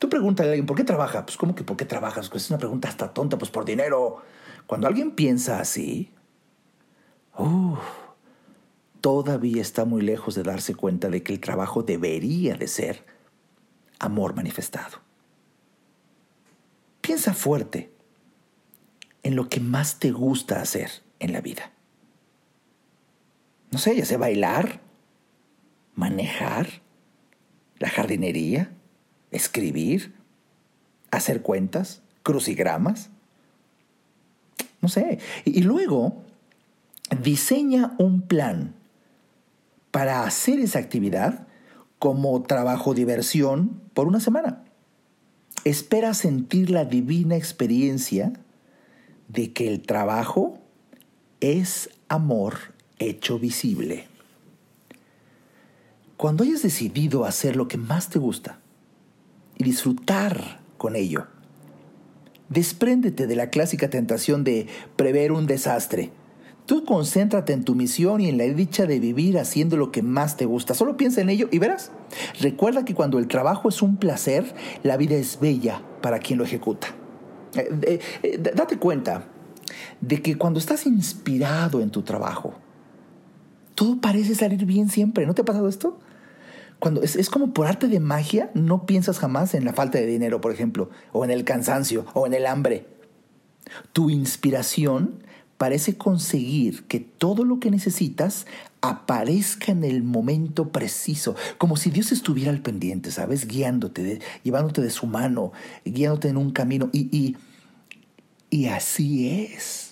Tú 0.00 0.08
pregúntale 0.08 0.48
a 0.48 0.52
alguien, 0.52 0.64
¿por 0.64 0.78
qué 0.78 0.82
trabaja? 0.82 1.26
Pues, 1.26 1.36
¿cómo 1.36 1.54
que 1.54 1.62
por 1.62 1.76
qué 1.76 1.84
trabajas? 1.84 2.30
Pues 2.30 2.44
es 2.44 2.50
una 2.50 2.58
pregunta 2.58 2.88
hasta 2.88 3.12
tonta, 3.12 3.36
pues 3.36 3.50
por 3.50 3.66
dinero. 3.66 4.22
Cuando 4.66 4.86
alguien 4.86 5.10
piensa 5.10 5.60
así, 5.60 6.10
todavía 9.02 9.60
está 9.60 9.84
muy 9.84 10.00
lejos 10.00 10.34
de 10.34 10.42
darse 10.42 10.74
cuenta 10.74 11.10
de 11.10 11.22
que 11.22 11.34
el 11.34 11.40
trabajo 11.40 11.82
debería 11.82 12.54
de 12.54 12.66
ser 12.66 13.04
amor 13.98 14.34
manifestado. 14.34 15.00
Piensa 17.02 17.34
fuerte 17.34 17.92
en 19.22 19.36
lo 19.36 19.50
que 19.50 19.60
más 19.60 19.98
te 19.98 20.12
gusta 20.12 20.62
hacer 20.62 20.90
en 21.18 21.34
la 21.34 21.42
vida. 21.42 21.72
No 23.70 23.78
sé, 23.78 23.94
ya 23.94 24.06
sea 24.06 24.16
bailar, 24.16 24.80
manejar, 25.94 26.80
la 27.78 27.90
jardinería, 27.90 28.72
escribir, 29.30 30.14
hacer 31.10 31.42
cuentas, 31.42 32.02
crucigramas. 32.22 33.10
No 34.80 34.88
sé. 34.88 35.18
Y, 35.44 35.62
luego 35.62 36.22
diseña 37.22 37.94
un 37.98 38.22
plan 38.22 38.74
para 39.90 40.24
hacer 40.24 40.60
esa 40.60 40.78
actividad 40.78 41.46
como 41.98 42.42
trabajo 42.42 42.94
diversión 42.94 43.80
por 43.94 44.06
una 44.06 44.20
semana. 44.20 44.64
Espera 45.64 46.14
sentir 46.14 46.70
la 46.70 46.84
divina 46.84 47.36
experiencia 47.36 48.32
de 49.28 49.52
que 49.52 49.68
el 49.68 49.82
trabajo 49.82 50.58
es 51.40 51.90
amor 52.08 52.58
hecho 52.98 53.38
visible. 53.38 54.08
Cuando 56.16 56.44
hayas 56.44 56.62
decidido 56.62 57.24
hacer 57.24 57.56
lo 57.56 57.68
que 57.68 57.76
más 57.76 58.08
te 58.08 58.18
gusta, 58.18 58.59
y 59.60 59.62
disfrutar 59.62 60.58
con 60.78 60.96
ello. 60.96 61.26
Despréndete 62.48 63.26
de 63.26 63.36
la 63.36 63.50
clásica 63.50 63.90
tentación 63.90 64.42
de 64.42 64.66
prever 64.96 65.32
un 65.32 65.46
desastre. 65.46 66.10
Tú 66.64 66.86
concéntrate 66.86 67.52
en 67.52 67.64
tu 67.64 67.74
misión 67.74 68.22
y 68.22 68.30
en 68.30 68.38
la 68.38 68.44
dicha 68.44 68.86
de 68.86 68.98
vivir 68.98 69.38
haciendo 69.38 69.76
lo 69.76 69.92
que 69.92 70.00
más 70.00 70.38
te 70.38 70.46
gusta. 70.46 70.72
Solo 70.72 70.96
piensa 70.96 71.20
en 71.20 71.28
ello 71.28 71.46
y 71.52 71.58
verás. 71.58 71.92
Recuerda 72.40 72.86
que 72.86 72.94
cuando 72.94 73.18
el 73.18 73.28
trabajo 73.28 73.68
es 73.68 73.82
un 73.82 73.98
placer, 73.98 74.54
la 74.82 74.96
vida 74.96 75.16
es 75.16 75.38
bella 75.38 75.82
para 76.00 76.20
quien 76.20 76.38
lo 76.38 76.44
ejecuta. 76.44 76.88
Eh, 77.54 78.00
eh, 78.22 78.38
date 78.38 78.78
cuenta 78.78 79.24
de 80.00 80.22
que 80.22 80.38
cuando 80.38 80.58
estás 80.58 80.86
inspirado 80.86 81.82
en 81.82 81.90
tu 81.90 82.00
trabajo, 82.00 82.54
todo 83.74 84.00
parece 84.00 84.34
salir 84.34 84.64
bien 84.64 84.88
siempre. 84.88 85.26
¿No 85.26 85.34
te 85.34 85.42
ha 85.42 85.44
pasado 85.44 85.68
esto? 85.68 85.98
Cuando 86.80 87.02
es, 87.02 87.30
como 87.30 87.52
por 87.52 87.66
arte 87.66 87.88
de 87.88 88.00
magia, 88.00 88.50
no 88.54 88.86
piensas 88.86 89.18
jamás 89.18 89.54
en 89.54 89.64
la 89.64 89.72
falta 89.72 89.98
de 89.98 90.06
dinero, 90.06 90.40
por 90.40 90.52
ejemplo, 90.52 90.90
o 91.12 91.24
en 91.24 91.30
el 91.30 91.44
cansancio, 91.44 92.06
o 92.14 92.26
en 92.26 92.34
el 92.34 92.46
hambre. 92.46 92.86
Tu 93.92 94.10
inspiración 94.10 95.22
parece 95.58 95.98
conseguir 95.98 96.84
que 96.84 97.00
todo 97.00 97.44
lo 97.44 97.60
que 97.60 97.70
necesitas 97.70 98.46
aparezca 98.80 99.72
en 99.72 99.84
el 99.84 100.02
momento 100.02 100.70
preciso, 100.72 101.36
como 101.58 101.76
si 101.76 101.90
Dios 101.90 102.12
estuviera 102.12 102.50
al 102.50 102.62
pendiente, 102.62 103.10
¿sabes? 103.10 103.46
Guiándote, 103.46 104.20
llevándote 104.42 104.80
de 104.80 104.90
su 104.90 105.06
mano, 105.06 105.52
guiándote 105.84 106.28
en 106.28 106.38
un 106.38 106.50
camino. 106.50 106.88
Y, 106.92 107.14
y, 107.14 107.36
y 108.48 108.66
así 108.68 109.28
es. 109.28 109.89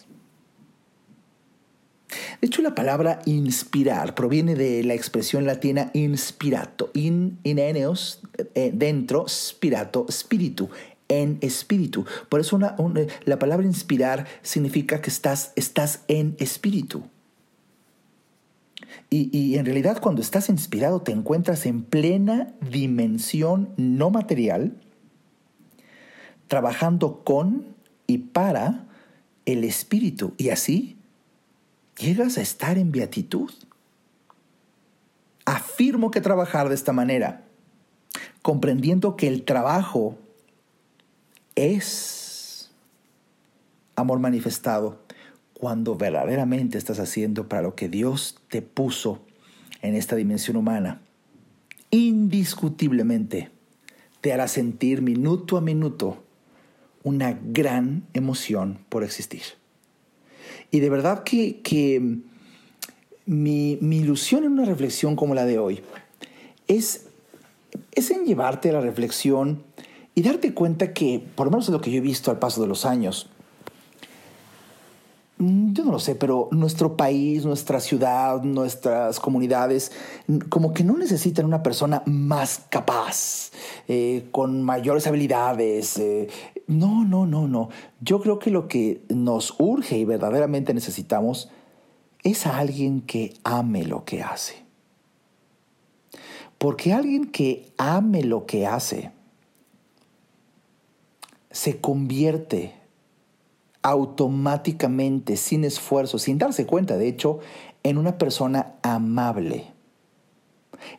De 2.40 2.46
hecho, 2.46 2.62
la 2.62 2.74
palabra 2.74 3.20
inspirar 3.26 4.14
proviene 4.14 4.54
de 4.54 4.82
la 4.82 4.94
expresión 4.94 5.44
latina 5.44 5.90
inspirato, 5.92 6.90
in, 6.94 7.38
eneos, 7.44 8.22
eh, 8.54 8.70
dentro, 8.72 9.28
spirato, 9.28 10.06
espíritu, 10.08 10.70
en 11.08 11.38
espíritu. 11.40 12.06
Por 12.28 12.40
eso 12.40 12.58
la 12.58 13.38
palabra 13.38 13.66
inspirar 13.66 14.26
significa 14.42 15.00
que 15.00 15.10
estás, 15.10 15.52
estás 15.56 16.04
en 16.08 16.36
espíritu. 16.38 17.02
Y, 19.10 19.30
y, 19.36 19.56
en 19.56 19.64
realidad 19.64 20.00
cuando 20.00 20.20
estás 20.20 20.50
inspirado 20.50 21.00
te 21.00 21.12
encuentras 21.12 21.64
en 21.66 21.82
plena 21.82 22.54
dimensión 22.70 23.70
no 23.76 24.10
material, 24.10 24.74
trabajando 26.46 27.22
con 27.24 27.74
y 28.06 28.18
para 28.18 28.86
el 29.46 29.64
espíritu. 29.64 30.34
Y 30.36 30.50
así 30.50 30.97
llegas 31.98 32.38
a 32.38 32.42
estar 32.42 32.78
en 32.78 32.92
beatitud. 32.92 33.50
Afirmo 35.44 36.10
que 36.10 36.20
trabajar 36.20 36.68
de 36.68 36.74
esta 36.74 36.92
manera, 36.92 37.44
comprendiendo 38.42 39.16
que 39.16 39.28
el 39.28 39.44
trabajo 39.44 40.18
es 41.54 42.70
amor 43.96 44.20
manifestado 44.20 45.02
cuando 45.54 45.96
verdaderamente 45.96 46.78
estás 46.78 47.00
haciendo 47.00 47.48
para 47.48 47.62
lo 47.62 47.74
que 47.74 47.88
Dios 47.88 48.38
te 48.48 48.62
puso 48.62 49.20
en 49.82 49.94
esta 49.94 50.14
dimensión 50.16 50.56
humana, 50.56 51.00
indiscutiblemente 51.90 53.50
te 54.20 54.32
hará 54.32 54.48
sentir 54.48 55.02
minuto 55.02 55.56
a 55.56 55.60
minuto 55.60 56.22
una 57.02 57.32
gran 57.32 58.06
emoción 58.12 58.80
por 58.88 59.02
existir. 59.02 59.42
Y 60.70 60.80
de 60.80 60.90
verdad 60.90 61.24
que, 61.24 62.20
mi, 63.26 63.72
ilusión 63.72 64.44
en 64.44 64.52
una 64.52 64.64
reflexión 64.64 65.16
como 65.16 65.34
la 65.34 65.44
de 65.44 65.58
hoy 65.58 65.82
es, 66.66 67.06
es 67.92 68.10
en 68.10 68.24
llevarte 68.24 68.70
a 68.70 68.74
la 68.74 68.80
reflexión 68.80 69.62
y 70.14 70.22
darte 70.22 70.52
cuenta 70.52 70.92
que, 70.92 71.22
por 71.34 71.46
lo 71.46 71.52
menos 71.52 71.66
es 71.66 71.72
lo 71.72 71.80
que 71.80 71.90
yo 71.90 71.98
he 71.98 72.02
visto 72.02 72.30
al 72.30 72.38
paso 72.38 72.60
de 72.60 72.66
los 72.66 72.84
años, 72.84 73.28
mm, 75.38 75.72
yo 75.72 75.84
no 75.84 75.92
lo 75.92 76.00
sé, 76.00 76.16
pero 76.16 76.48
nuestro 76.50 76.96
país, 76.96 77.44
nuestra 77.44 77.80
ciudad, 77.80 78.42
nuestras 78.42 79.20
comunidades, 79.20 79.92
como 80.48 80.74
que 80.74 80.84
no 80.84 80.98
necesitan 80.98 81.46
una 81.46 81.62
persona 81.62 82.02
más 82.04 82.62
capaz, 82.68 83.52
eh, 83.86 84.26
con 84.32 84.62
mayores 84.62 85.06
habilidades, 85.06 85.98
eh, 85.98 86.28
no, 86.68 87.04
no, 87.04 87.26
no, 87.26 87.48
no. 87.48 87.70
Yo 88.00 88.20
creo 88.20 88.38
que 88.38 88.50
lo 88.50 88.68
que 88.68 89.02
nos 89.08 89.54
urge 89.58 89.96
y 89.96 90.04
verdaderamente 90.04 90.74
necesitamos 90.74 91.48
es 92.22 92.46
a 92.46 92.58
alguien 92.58 93.00
que 93.00 93.32
ame 93.42 93.84
lo 93.84 94.04
que 94.04 94.22
hace. 94.22 94.64
Porque 96.58 96.92
alguien 96.92 97.30
que 97.30 97.72
ame 97.78 98.22
lo 98.22 98.44
que 98.44 98.66
hace 98.66 99.12
se 101.50 101.80
convierte 101.80 102.74
automáticamente, 103.80 105.38
sin 105.38 105.64
esfuerzo, 105.64 106.18
sin 106.18 106.36
darse 106.36 106.66
cuenta, 106.66 106.98
de 106.98 107.08
hecho, 107.08 107.38
en 107.82 107.96
una 107.96 108.18
persona 108.18 108.74
amable 108.82 109.72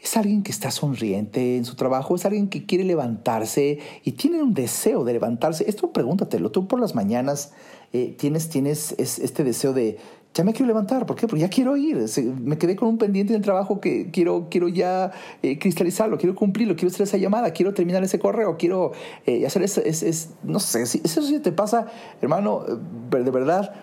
es 0.02 0.18
alguien 0.18 0.44
que 0.44 0.52
está 0.52 0.72
sonriente 0.72 1.58
en 1.58 1.66
su 1.66 1.76
trabajo, 1.76 2.16
es 2.16 2.26
alguien 2.26 2.50
que 2.50 2.66
quiere 2.66 2.84
levantarse 2.84 3.80
y 4.04 4.14
tiene 4.14 4.42
un 4.42 4.54
deseo 4.54 5.04
de 5.04 5.14
levantarse. 5.14 5.70
Esto 5.70 5.92
pregúntatelo, 5.92 6.52
tú 6.52 6.68
por 6.68 6.80
las 6.80 6.96
mañanas 6.96 7.54
eh, 7.94 8.16
tienes, 8.18 8.50
tienes 8.50 8.94
este 8.98 9.44
deseo 9.44 9.74
de, 9.74 9.98
ya 10.34 10.44
me 10.44 10.54
quiero 10.54 10.68
levantar, 10.68 11.06
¿por 11.06 11.16
qué? 11.16 11.28
Porque 11.28 11.42
ya 11.42 11.50
quiero 11.50 11.76
ir, 11.76 12.06
me 12.40 12.58
quedé 12.58 12.76
con 12.76 12.88
un 12.88 12.98
pendiente 12.98 13.34
del 13.34 13.42
trabajo 13.42 13.80
que 13.82 14.12
quiero, 14.12 14.48
quiero 14.50 14.68
ya 14.68 15.12
eh, 15.42 15.58
cristalizarlo, 15.58 16.18
quiero 16.18 16.36
cumplirlo, 16.36 16.76
quiero 16.76 16.90
hacer 16.90 17.04
esa 17.04 17.18
llamada, 17.18 17.52
quiero 17.52 17.74
terminar 17.74 18.04
ese 18.04 18.20
correo, 18.20 18.56
quiero 18.58 18.92
eh, 19.26 19.46
hacer 19.46 19.64
eso, 19.64 19.82
es, 19.84 20.30
no 20.44 20.60
sé, 20.60 20.86
si 20.86 21.02
eso 21.04 21.24
sí 21.24 21.40
te 21.40 21.52
pasa, 21.52 21.88
hermano, 22.22 22.64
de 23.10 23.32
verdad, 23.32 23.74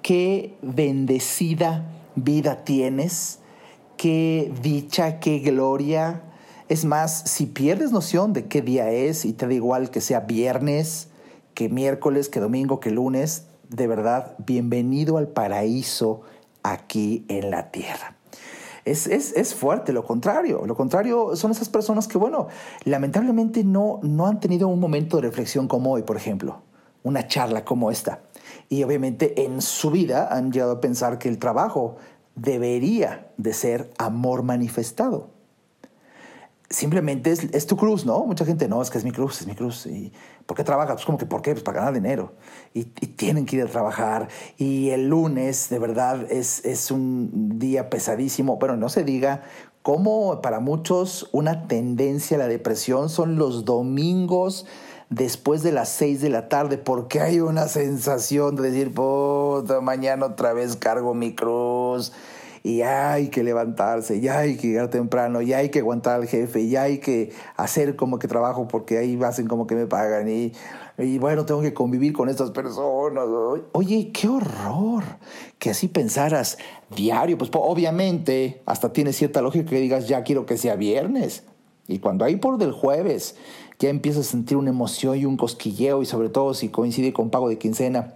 qué 0.00 0.54
bendecida 0.62 1.86
vida 2.16 2.64
tienes 2.64 3.39
qué 4.00 4.50
dicha, 4.62 5.20
qué 5.20 5.40
gloria. 5.40 6.22
Es 6.70 6.86
más, 6.86 7.22
si 7.26 7.44
pierdes 7.44 7.92
noción 7.92 8.32
de 8.32 8.46
qué 8.46 8.62
día 8.62 8.90
es 8.90 9.26
y 9.26 9.34
te 9.34 9.46
da 9.46 9.52
igual 9.52 9.90
que 9.90 10.00
sea 10.00 10.20
viernes, 10.20 11.08
que 11.52 11.68
miércoles, 11.68 12.30
que 12.30 12.40
domingo, 12.40 12.80
que 12.80 12.90
lunes, 12.90 13.44
de 13.68 13.86
verdad, 13.86 14.36
bienvenido 14.38 15.18
al 15.18 15.28
paraíso 15.28 16.22
aquí 16.62 17.26
en 17.28 17.50
la 17.50 17.70
tierra. 17.70 18.16
Es, 18.86 19.06
es, 19.06 19.54
fuerte, 19.54 19.92
lo 19.92 20.06
contrario. 20.06 20.62
Lo 20.64 20.74
contrario 20.76 21.36
son 21.36 21.50
esas 21.50 21.68
personas 21.68 22.08
que, 22.08 22.16
bueno, 22.16 22.48
lamentablemente 22.84 23.64
no, 23.64 24.00
no 24.02 24.26
han 24.26 24.40
tenido 24.40 24.68
un 24.68 24.80
momento 24.80 25.18
de 25.18 25.24
reflexión 25.24 25.68
como 25.68 25.92
hoy, 25.92 26.04
por 26.04 26.16
ejemplo, 26.16 26.62
una 27.02 27.26
charla 27.26 27.66
como 27.66 27.90
esta. 27.90 28.20
Y 28.70 28.82
obviamente 28.82 29.44
en 29.44 29.60
su 29.60 29.90
vida 29.90 30.28
han 30.34 30.52
llegado 30.52 30.72
a 30.72 30.80
pensar 30.80 31.18
que 31.18 31.28
el 31.28 31.38
trabajo 31.38 31.96
debería 32.40 33.28
de 33.36 33.52
ser 33.52 33.90
amor 33.98 34.42
manifestado. 34.42 35.30
Simplemente 36.68 37.32
es, 37.32 37.66
tu 37.66 37.76
cruz, 37.76 38.06
¿no? 38.06 38.24
Mucha 38.24 38.44
gente, 38.44 38.68
no, 38.68 38.80
es 38.80 38.90
que 38.90 38.98
es 38.98 39.04
mi 39.04 39.10
cruz, 39.10 39.40
es 39.40 39.46
mi 39.48 39.56
cruz. 39.56 39.86
¿Y 39.86 40.12
¿Por 40.46 40.56
qué 40.56 40.62
trabajas? 40.62 40.94
Pues 40.94 41.04
como 41.04 41.18
que, 41.18 41.26
¿por 41.26 41.42
qué? 41.42 41.52
Pues 41.52 41.64
para 41.64 41.80
ganar 41.80 41.94
dinero. 41.94 42.34
Y, 42.72 42.84
tienen 42.84 43.44
que 43.44 43.56
ir 43.56 43.62
a 43.62 43.66
trabajar. 43.66 44.28
Y 44.56 44.90
el 44.90 45.08
lunes, 45.08 45.68
de 45.68 45.80
verdad, 45.80 46.30
es, 46.30 46.64
es 46.64 46.92
un 46.92 47.58
día 47.58 47.90
pesadísimo. 47.90 48.56
Bueno, 48.56 48.76
no 48.76 48.88
se 48.88 49.02
diga 49.02 49.42
cómo 49.82 50.40
para 50.40 50.60
muchos 50.60 51.28
una 51.32 51.66
tendencia 51.66 52.36
a 52.36 52.38
la 52.38 52.46
depresión 52.46 53.08
son 53.08 53.36
los 53.36 53.64
domingos 53.64 54.66
después 55.10 55.62
de 55.62 55.72
las 55.72 55.90
6 55.90 56.22
de 56.22 56.30
la 56.30 56.48
tarde, 56.48 56.78
porque 56.78 57.20
hay 57.20 57.40
una 57.40 57.68
sensación 57.68 58.56
de 58.56 58.70
decir, 58.70 58.94
puta, 58.94 59.80
mañana 59.80 60.26
otra 60.26 60.52
vez 60.52 60.76
cargo 60.76 61.14
mi 61.14 61.34
cruz, 61.34 62.12
y 62.62 62.82
hay 62.82 63.28
que 63.28 63.42
levantarse, 63.42 64.20
ya 64.20 64.40
hay 64.40 64.56
que 64.56 64.68
llegar 64.68 64.88
temprano, 64.88 65.40
ya 65.40 65.58
hay 65.58 65.70
que 65.70 65.78
aguantar 65.78 66.20
al 66.20 66.28
jefe, 66.28 66.68
ya 66.68 66.82
hay 66.82 66.98
que 66.98 67.32
hacer 67.56 67.96
como 67.96 68.18
que 68.18 68.28
trabajo 68.28 68.68
porque 68.68 68.98
ahí 68.98 69.18
hacen 69.22 69.46
como 69.46 69.66
que 69.66 69.74
me 69.74 69.86
pagan 69.86 70.28
y, 70.28 70.52
y 70.98 71.18
bueno, 71.18 71.46
tengo 71.46 71.62
que 71.62 71.72
convivir 71.72 72.12
con 72.12 72.28
estas 72.28 72.50
personas. 72.50 73.24
Oye, 73.72 74.10
qué 74.12 74.28
horror 74.28 75.04
que 75.58 75.70
así 75.70 75.88
pensaras 75.88 76.58
diario, 76.94 77.38
pues 77.38 77.50
obviamente 77.54 78.60
hasta 78.66 78.92
tiene 78.92 79.14
cierta 79.14 79.40
lógica 79.40 79.70
que 79.70 79.80
digas, 79.80 80.06
ya 80.06 80.22
quiero 80.22 80.44
que 80.44 80.58
sea 80.58 80.76
viernes. 80.76 81.44
Y 81.88 81.98
cuando 81.98 82.24
hay 82.24 82.36
por 82.36 82.58
del 82.58 82.72
jueves 82.72 83.36
ya 83.80 83.88
empiezas 83.88 84.28
a 84.28 84.30
sentir 84.30 84.58
una 84.58 84.70
emoción 84.70 85.16
y 85.16 85.24
un 85.24 85.38
cosquilleo 85.38 86.02
y 86.02 86.06
sobre 86.06 86.28
todo 86.28 86.54
si 86.54 86.68
coincide 86.68 87.12
con 87.12 87.30
pago 87.30 87.48
de 87.48 87.58
quincena. 87.58 88.14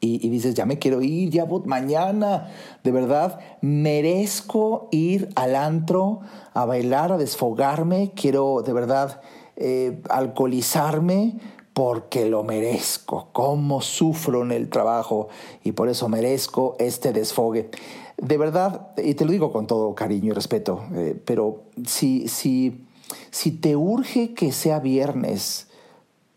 Y, 0.00 0.28
dices, 0.28 0.54
ya 0.54 0.66
me 0.66 0.80
quiero 0.80 1.00
ir, 1.00 1.30
ya 1.30 1.46
mañana, 1.64 2.48
de 2.82 2.90
verdad, 2.90 3.38
merezco 3.60 4.88
ir 4.90 5.28
al 5.36 5.54
antro 5.54 6.20
a 6.54 6.64
bailar, 6.64 7.12
a 7.12 7.16
desfogarme, 7.16 8.10
quiero 8.14 8.62
de 8.62 8.72
verdad 8.72 9.22
eh, 9.54 10.02
alcoholizarme 10.10 11.38
porque 11.72 12.28
lo 12.28 12.42
merezco, 12.42 13.28
cómo 13.32 13.80
sufro 13.80 14.42
en 14.42 14.50
el 14.50 14.68
trabajo 14.68 15.28
y 15.62 15.72
por 15.72 15.88
eso 15.88 16.08
merezco 16.08 16.74
este 16.80 17.12
desfogue. 17.12 17.70
De 18.16 18.38
verdad, 18.38 18.88
y 18.96 19.14
te 19.14 19.24
lo 19.24 19.30
digo 19.30 19.52
con 19.52 19.68
todo 19.68 19.94
cariño 19.94 20.32
y 20.32 20.34
respeto, 20.34 20.82
eh, 20.94 21.20
pero 21.24 21.62
si, 21.84 22.28
si 22.28 22.85
si 23.30 23.50
te 23.50 23.76
urge 23.76 24.34
que 24.34 24.52
sea 24.52 24.80
viernes 24.80 25.68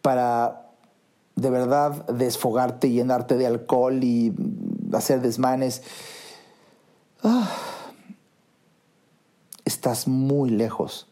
para 0.02 0.70
de 1.36 1.50
verdad 1.50 2.06
desfogarte, 2.08 2.92
llenarte 2.92 3.38
de 3.38 3.48
alcohol 3.48 4.04
y 4.04 4.34
hacer 4.94 5.22
desmanes, 5.22 5.84
ah, 7.24 7.50
estás 9.66 10.08
muy 10.08 10.50
lejos 10.50 11.08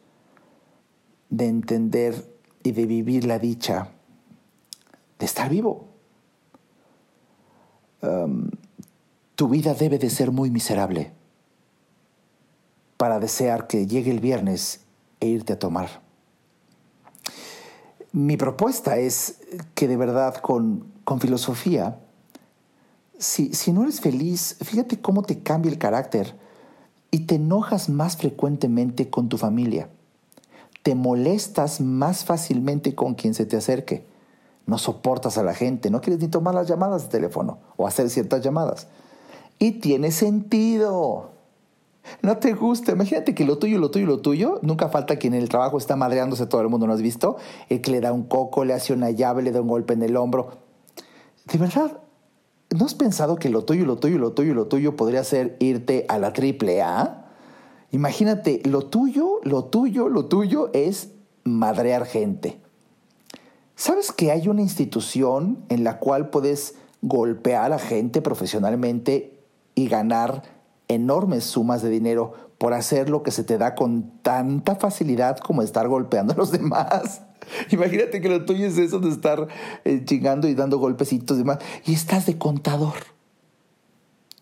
de 1.29 1.47
entender 1.47 2.29
y 2.63 2.71
de 2.71 2.85
vivir 2.85 3.25
la 3.25 3.39
dicha 3.39 3.91
de 5.19 5.25
estar 5.25 5.49
vivo. 5.49 5.85
tu 9.35 9.49
vida 9.49 9.73
debe 9.73 9.97
de 9.97 10.09
ser 10.09 10.31
muy 10.31 10.49
miserable 10.49 11.11
para 12.95 13.19
desear 13.19 13.67
que 13.67 13.85
llegue 13.85 14.11
el 14.11 14.19
viernes 14.19 14.86
e 15.19 15.27
irte 15.27 15.53
a 15.53 15.59
tomar. 15.59 16.01
Mi 18.11 18.37
propuesta 18.37 18.97
es 18.97 19.39
que 19.75 19.87
de 19.87 19.97
verdad 19.97 20.35
con, 20.35 20.91
con 21.03 21.19
filosofía, 21.19 21.99
si, 23.19 23.53
si 23.53 23.71
no 23.71 23.83
eres 23.83 24.01
feliz, 24.01 24.57
fíjate 24.61 24.99
cómo 25.01 25.23
te 25.23 25.39
cambia 25.39 25.71
el 25.71 25.77
carácter 25.77 26.35
y 27.11 27.21
te 27.21 27.35
enojas 27.35 27.89
más 27.89 28.17
frecuentemente 28.17 29.09
con 29.09 29.29
tu 29.29 29.37
familia. 29.37 29.89
Te 30.83 30.95
molestas 30.95 31.81
más 31.81 32.25
fácilmente 32.25 32.95
con 32.95 33.15
quien 33.15 33.33
se 33.33 33.45
te 33.45 33.57
acerque. 33.57 34.05
No 34.65 34.77
soportas 34.77 35.37
a 35.37 35.43
la 35.43 35.53
gente, 35.53 35.89
no 35.89 36.01
quieres 36.01 36.21
ni 36.21 36.27
tomar 36.27 36.53
las 36.53 36.67
llamadas 36.67 37.03
de 37.03 37.09
teléfono 37.09 37.59
o 37.75 37.87
hacer 37.87 38.09
ciertas 38.09 38.41
llamadas. 38.41 38.87
y 39.59 39.73
tiene 39.79 40.11
sentido. 40.11 41.36
No 42.21 42.37
te 42.37 42.53
gusta. 42.53 42.91
Imagínate 42.91 43.35
que 43.35 43.45
lo 43.45 43.57
tuyo, 43.57 43.79
lo 43.79 43.91
tuyo, 43.91 44.05
lo 44.05 44.19
tuyo. 44.19 44.59
Nunca 44.61 44.89
falta 44.89 45.17
quien 45.17 45.33
en 45.33 45.41
el 45.41 45.49
trabajo 45.49 45.77
está 45.77 45.95
madreándose 45.95 46.45
todo 46.45 46.61
el 46.61 46.69
mundo, 46.69 46.87
¿no 46.87 46.93
has 46.93 47.01
visto? 47.01 47.37
El 47.69 47.81
que 47.81 47.91
le 47.91 48.01
da 48.01 48.11
un 48.11 48.23
coco, 48.23 48.65
le 48.65 48.73
hace 48.73 48.93
una 48.93 49.11
llave, 49.11 49.41
le 49.43 49.51
da 49.51 49.61
un 49.61 49.67
golpe 49.67 49.93
en 49.93 50.03
el 50.03 50.15
hombro. 50.17 50.49
De 51.45 51.57
verdad, 51.57 51.99
¿no 52.77 52.85
has 52.85 52.93
pensado 52.93 53.35
que 53.37 53.49
lo 53.49 53.63
tuyo, 53.63 53.85
lo 53.85 53.97
tuyo, 53.97 54.17
lo 54.17 54.31
tuyo, 54.31 54.53
lo 54.53 54.67
tuyo 54.67 54.95
podría 54.95 55.23
ser 55.23 55.55
irte 55.59 56.05
a 56.09 56.19
la 56.19 56.33
triple 56.33 56.81
A? 56.81 57.25
Imagínate, 57.91 58.61
lo 58.65 58.83
tuyo, 58.83 59.39
lo 59.43 59.65
tuyo, 59.65 60.09
lo 60.09 60.25
tuyo 60.25 60.69
es 60.73 61.11
madrear 61.43 62.05
gente. 62.05 62.59
¿Sabes 63.75 64.11
que 64.11 64.31
hay 64.31 64.47
una 64.47 64.61
institución 64.61 65.63
en 65.69 65.83
la 65.83 65.99
cual 65.99 66.29
puedes 66.29 66.75
golpear 67.01 67.71
a 67.73 67.79
gente 67.79 68.21
profesionalmente 68.21 69.39
y 69.75 69.87
ganar 69.87 70.43
enormes 70.87 71.43
sumas 71.43 71.81
de 71.81 71.89
dinero 71.89 72.33
por 72.57 72.73
hacer 72.73 73.09
lo 73.09 73.23
que 73.23 73.31
se 73.31 73.43
te 73.43 73.57
da 73.57 73.75
con 73.75 74.11
tanta 74.21 74.75
facilidad 74.75 75.37
como 75.37 75.61
estar 75.61 75.87
golpeando 75.87 76.33
a 76.33 76.37
los 76.37 76.51
demás? 76.59 77.21
Imagínate 77.71 78.21
que 78.21 78.29
lo 78.29 78.45
tuyo 78.45 78.67
es 78.67 78.77
eso 78.77 78.99
de 78.99 79.09
estar 79.09 79.47
eh, 79.85 80.03
chingando 80.03 80.47
y 80.47 80.55
dando 80.55 80.79
golpecitos 80.79 81.37
y 81.37 81.39
demás. 81.39 81.59
Y 81.85 81.93
estás 81.93 82.25
de 82.25 82.37
contador. 82.37 82.95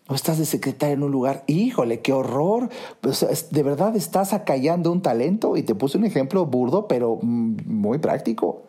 O 0.08 0.14
estás 0.14 0.38
de 0.38 0.44
secretaria 0.44 0.94
en 0.94 1.02
un 1.02 1.10
lugar. 1.10 1.44
Híjole, 1.46 2.00
qué 2.00 2.12
horror. 2.12 2.68
De 3.50 3.62
verdad 3.62 3.96
estás 3.96 4.32
acallando 4.32 4.92
un 4.92 5.02
talento. 5.02 5.56
Y 5.56 5.62
te 5.62 5.74
puse 5.74 5.98
un 5.98 6.04
ejemplo 6.04 6.46
burdo, 6.46 6.88
pero 6.88 7.18
mm, 7.20 7.56
muy 7.66 7.98
práctico. 7.98 8.62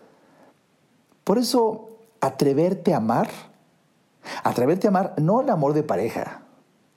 Por 1.23 1.37
eso, 1.37 1.89
atreverte 2.21 2.93
a 2.93 2.97
amar, 2.97 3.29
atreverte 4.43 4.87
a 4.87 4.89
amar 4.89 5.13
no 5.17 5.41
el 5.41 5.49
amor 5.49 5.73
de 5.73 5.83
pareja, 5.83 6.43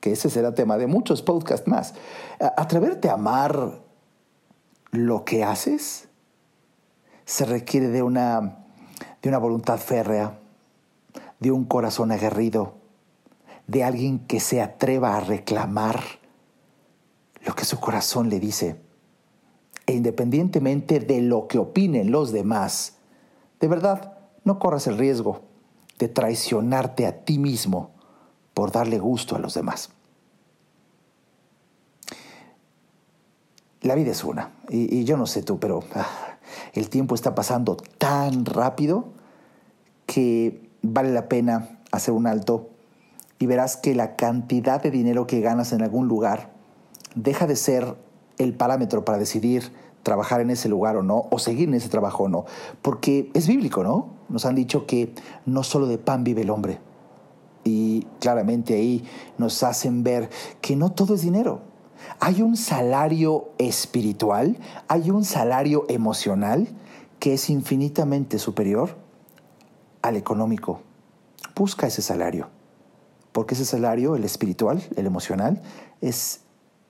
que 0.01 0.13
ese 0.13 0.31
será 0.31 0.55
tema 0.55 0.79
de 0.79 0.87
muchos 0.87 1.23
podcasts 1.23 1.69
más, 1.69 1.95
atreverte 2.57 3.09
a 3.09 3.15
amar 3.15 3.81
lo 4.91 5.25
que 5.25 5.45
haces 5.45 6.09
se 7.25 7.45
requiere 7.45 7.89
de 7.89 8.03
una, 8.03 8.65
de 9.23 9.29
una 9.29 9.39
voluntad 9.39 9.79
férrea, 9.79 10.41
de 11.39 11.53
un 11.53 11.65
corazón 11.65 12.11
aguerrido, 12.11 12.75
de 13.67 13.85
alguien 13.85 14.27
que 14.27 14.41
se 14.41 14.61
atreva 14.61 15.17
a 15.17 15.21
reclamar 15.21 16.03
lo 17.45 17.55
que 17.55 17.65
su 17.65 17.79
corazón 17.79 18.31
le 18.31 18.41
dice. 18.41 18.81
E 19.87 19.93
independientemente 19.93 20.99
de 20.99 21.21
lo 21.21 21.47
que 21.47 21.59
opinen 21.59 22.11
los 22.11 22.33
demás, 22.33 22.97
de 23.61 23.69
verdad, 23.69 24.19
no 24.45 24.59
corras 24.59 24.87
el 24.87 24.99
riesgo 24.99 25.43
de 25.99 26.09
traicionarte 26.09 27.07
a 27.07 27.25
ti 27.25 27.39
mismo 27.39 27.93
por 28.55 28.73
darle 28.73 28.99
gusto 28.99 29.37
a 29.37 29.39
los 29.39 29.55
demás. 29.55 29.91
La 33.83 33.95
vida 33.95 34.11
es 34.11 34.25
una, 34.25 34.53
y, 34.69 35.05
yo 35.05 35.17
no 35.17 35.27
sé 35.27 35.43
tú, 35.43 35.59
pero 35.59 35.83
ah, 35.95 36.07
el 36.75 36.91
tiempo 36.91 37.15
está 37.15 37.35
pasando 37.35 37.77
tan 37.99 38.45
rápido 38.45 39.07
que 40.05 40.69
vale 40.83 41.13
la 41.13 41.29
pena 41.29 41.79
hacer 41.91 42.13
un 42.13 42.27
alto 42.27 42.69
y 43.39 43.47
verás 43.47 43.79
que 43.79 43.95
la 43.95 44.17
cantidad 44.17 44.83
de 44.83 44.91
dinero 44.91 45.27
que 45.27 45.41
ganas 45.41 45.73
en 45.73 45.83
algún 45.83 46.09
lugar 46.09 46.51
deja 47.15 47.47
de 47.47 47.57
ser 47.57 47.97
el 48.37 48.55
parámetro 48.55 49.05
para 49.05 49.19
decidir 49.19 49.73
trabajar 50.03 50.41
en 50.41 50.51
ese 50.51 50.69
lugar 50.69 50.97
o 50.97 51.03
no, 51.03 51.27
o 51.31 51.39
seguir 51.39 51.69
en 51.69 51.75
ese 51.75 51.89
trabajo 51.89 52.25
o 52.25 52.29
no. 52.29 52.45
Porque 52.83 53.31
es 53.35 53.47
bíblico, 53.47 53.83
¿no? 53.83 54.09
Nos 54.29 54.45
han 54.45 54.55
dicho 54.55 54.87
que 54.87 55.15
no 55.47 55.63
solo 55.63 55.87
de 55.87 55.99
pan 55.99 56.25
vive 56.25 56.43
el 56.43 56.51
hombre. 56.51 56.79
Y 57.65 58.07
claramente 58.21 58.75
ahí 58.75 59.05
nos 59.39 59.63
hacen 59.63 60.03
ver 60.03 60.31
que 60.61 60.77
no 60.77 60.93
todo 60.93 61.15
es 61.15 61.23
dinero. 61.23 61.63
Hay 62.19 62.43
un 62.43 62.57
salario 62.57 63.51
espiritual, 63.59 64.59
hay 64.89 65.11
un 65.11 65.25
salario 65.25 65.85
emocional 65.89 66.69
que 67.19 67.35
es 67.35 67.51
infinitamente 67.51 68.39
superior 68.39 68.97
al 70.03 70.17
económico. 70.17 70.81
Busca 71.55 71.87
ese 71.87 72.01
salario, 72.01 72.49
porque 73.33 73.55
ese 73.55 73.67
salario, 73.67 74.17
el 74.17 74.25
espiritual, 74.25 74.83
el 74.97 75.07
emocional, 75.07 75.61
es, 76.01 76.41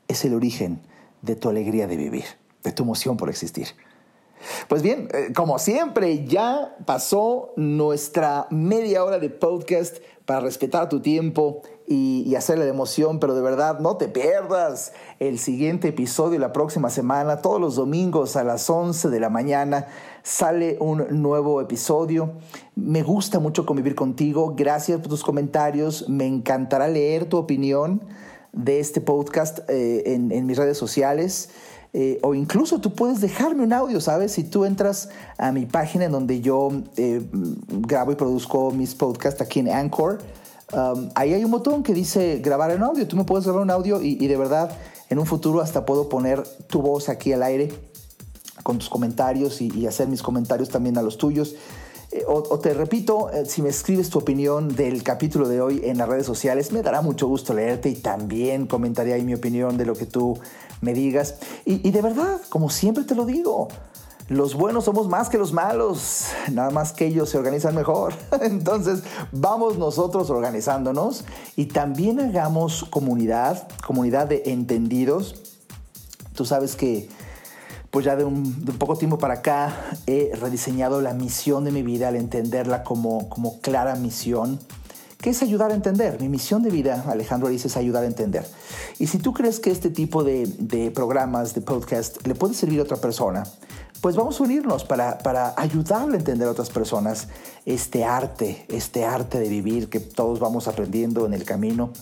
es 0.06 0.24
el 0.24 0.35
origen 0.35 0.80
de 1.22 1.35
tu 1.35 1.48
alegría 1.48 1.88
de 1.88 1.96
vivir 1.96 2.24
de 2.62 2.72
tu 2.72 2.83
emoción 2.83 3.16
por 3.16 3.28
existir. 3.28 3.68
Pues 4.68 4.83
bien, 4.83 5.09
eh, 5.12 5.33
como 5.35 5.59
siempre, 5.59 6.26
ya 6.26 6.76
pasó 6.87 7.52
nuestra 7.56 8.46
media 8.50 9.04
hora 9.04 9.18
de 9.18 9.28
podcast 9.28 9.98
para 10.30 10.38
respetar 10.38 10.88
tu 10.88 11.00
tiempo 11.00 11.62
y, 11.88 12.36
hacerle 12.36 12.62
de 12.62 12.70
emoción, 12.70 13.18
pero 13.18 13.34
de 13.34 13.42
verdad 13.42 13.80
no 13.80 13.96
te 13.96 14.06
pierdas 14.06 14.92
el 15.18 15.40
siguiente 15.40 15.88
episodio 15.88 16.38
la 16.38 16.52
próxima 16.52 16.88
semana, 16.88 17.42
todos 17.42 17.60
los 17.60 17.74
domingos 17.74 18.36
a 18.36 18.44
las 18.44 18.70
11 18.70 19.08
de 19.08 19.18
la 19.18 19.28
mañana 19.28 19.88
sale 20.22 20.76
un 20.78 21.20
nuevo 21.20 21.60
episodio. 21.60 22.34
Me 22.76 23.02
gusta 23.02 23.40
mucho 23.40 23.66
convivir 23.66 23.96
contigo, 23.96 24.54
gracias 24.56 25.00
por 25.00 25.08
tus 25.08 25.24
comentarios, 25.24 26.08
me 26.08 26.28
encantará 26.28 26.86
leer 26.86 27.24
tu 27.24 27.36
opinión 27.36 28.00
de 28.52 28.78
este 28.78 29.00
podcast 29.00 29.68
eh, 29.68 30.14
en 30.14 30.46
mis 30.46 30.56
redes 30.56 30.78
sociales. 30.78 31.50
Eh, 31.92 32.20
o 32.22 32.35
incluso 32.35 32.81
tú 32.81 32.92
puedes 32.92 33.20
dejarme 33.20 33.64
un 33.64 33.72
audio, 33.72 34.00
¿sabes? 34.00 34.33
Si 34.33 34.44
tú 34.44 34.64
entras 34.64 35.09
a 35.38 35.50
mi 35.50 35.66
página 35.66 36.05
en 36.05 36.12
donde 36.12 36.40
yo 36.40 36.70
eh, 36.96 37.20
grabo 37.68 38.12
y 38.12 38.14
produzco 38.14 38.70
mis 38.70 38.94
podcasts 38.94 39.42
aquí 39.42 39.59
en 39.59 39.70
Anchor, 39.70 40.18
um, 40.72 41.09
ahí 41.16 41.35
hay 41.35 41.44
un 41.44 41.50
botón 41.50 41.83
que 41.83 41.92
dice 41.92 42.38
grabar 42.38 42.70
en 42.70 42.85
audio. 42.85 43.09
Tú 43.09 43.16
me 43.16 43.24
puedes 43.24 43.44
grabar 43.44 43.64
un 43.64 43.70
audio 43.70 44.00
y, 44.00 44.24
de 44.24 44.37
verdad 44.37 44.70
en 45.09 45.18
un 45.18 45.26
futuro 45.26 45.61
hasta 45.61 45.85
puedo 45.85 46.09
poner 46.09 46.44
tu 46.68 46.81
voz 46.81 47.09
aquí 47.09 47.33
al 47.33 47.42
aire 47.42 47.72
con 48.62 48.79
tus 48.79 48.88
comentarios 48.88 49.61
y, 49.61 49.85
hacer 49.88 50.07
mis 50.07 50.22
comentarios 50.22 50.68
también 50.68 50.96
a 50.96 51.03
los 51.03 51.18
tuyos. 51.18 51.57
Eh, 52.12 52.22
o, 52.29 52.35
o, 52.35 52.59
te 52.61 52.72
repito, 52.72 53.31
si 53.46 53.62
me 53.62 53.70
escribes 53.70 54.11
tu 54.11 54.20
opinión 54.20 54.68
del 54.76 55.03
capítulo 55.03 55.48
de 55.48 55.61
hoy 55.61 55.81
en 55.83 55.98
las 55.98 56.09
redes 56.09 56.26
sociales, 56.26 56.70
me 56.70 56.83
dará 56.83 57.03
mucho 57.03 57.26
gusto 57.26 57.53
leerte 57.53 57.88
y 57.88 57.96
también 57.96 58.68
comentaría 58.68 59.16
ahí 59.16 59.24
mi 59.24 59.35
opinión 59.35 59.76
de 59.76 59.87
lo 59.87 59.94
que 59.94 60.07
tú 60.07 60.38
me 60.80 60.94
digas. 60.94 61.36
Y, 61.64 61.90
de 61.90 62.02
verdad, 62.02 62.40
como 62.48 62.70
siempre 62.70 63.04
te 63.04 63.14
lo 63.14 63.24
digo, 63.24 63.68
los 64.28 64.54
buenos 64.54 64.84
somos 64.84 65.08
más 65.08 65.28
que 65.28 65.38
los 65.38 65.52
malos, 65.52 66.26
nada 66.52 66.70
más 66.70 66.92
que 66.92 67.06
ellos 67.06 67.28
se 67.28 67.38
organizan 67.38 67.74
mejor. 67.74 68.14
Entonces, 68.40 69.02
vamos 69.32 69.78
nosotros 69.78 70.30
organizándonos 70.30 71.24
y 71.56 71.66
también 71.66 72.20
hagamos 72.20 72.84
comunidad, 72.84 73.68
comunidad 73.86 74.28
de 74.28 74.42
entendidos. 74.46 75.34
Tú 76.34 76.44
sabes 76.44 76.76
que, 76.76 77.08
pues 77.90 78.06
ya 78.06 78.16
de 78.16 78.24
un, 78.24 78.54
poco 78.78 78.96
tiempo 78.96 79.18
para 79.18 79.34
acá, 79.34 79.74
he 80.06 80.32
rediseñado 80.34 81.00
la 81.00 81.12
misión 81.12 81.64
de 81.64 81.72
mi 81.72 81.82
vida 81.82 82.08
al 82.08 82.16
entenderla 82.16 82.84
como, 82.84 83.28
como 83.28 83.60
clara 83.60 83.96
misión 83.96 84.60
¿Qué 85.20 85.30
es 85.30 85.42
ayudar 85.42 85.70
a 85.70 85.74
entender? 85.74 86.18
Mi 86.18 86.30
misión 86.30 86.62
de 86.62 86.70
vida, 86.70 87.04
Alejandro 87.06 87.50
dice, 87.50 87.68
es 87.68 87.76
ayudar 87.76 88.04
a 88.04 88.06
entender. 88.06 88.46
Y 88.98 89.06
si 89.06 89.18
tú 89.18 89.35
crees 89.35 89.61
que 89.61 89.70
este 89.70 89.90
tipo 89.90 90.24
de, 90.24 90.90
programas, 90.94 91.54
de 91.54 91.61
podcast, 91.61 92.26
le 92.26 92.35
puede 92.35 92.54
servir 92.54 92.80
a 92.80 92.85
otra 92.85 92.96
persona, 92.96 93.42
pues 94.00 94.16
vamos 94.16 94.40
a 94.40 94.44
unirnos 94.44 94.85
para, 94.85 95.18
para 95.18 95.52
ayudarle 95.59 96.16
a 96.16 96.20
entender 96.20 96.48
a 96.48 96.52
otras 96.52 96.70
personas 96.70 97.28
este 97.66 98.02
arte, 98.02 98.64
este 98.70 99.04
arte 99.04 99.38
de 99.38 99.50
vivir 99.50 99.90
que 99.90 100.00
todos 100.00 100.40
vamos 100.40 100.68
aprendiendo 100.68 101.26
en 101.26 101.35
el 101.35 101.44
camino. 101.44 101.92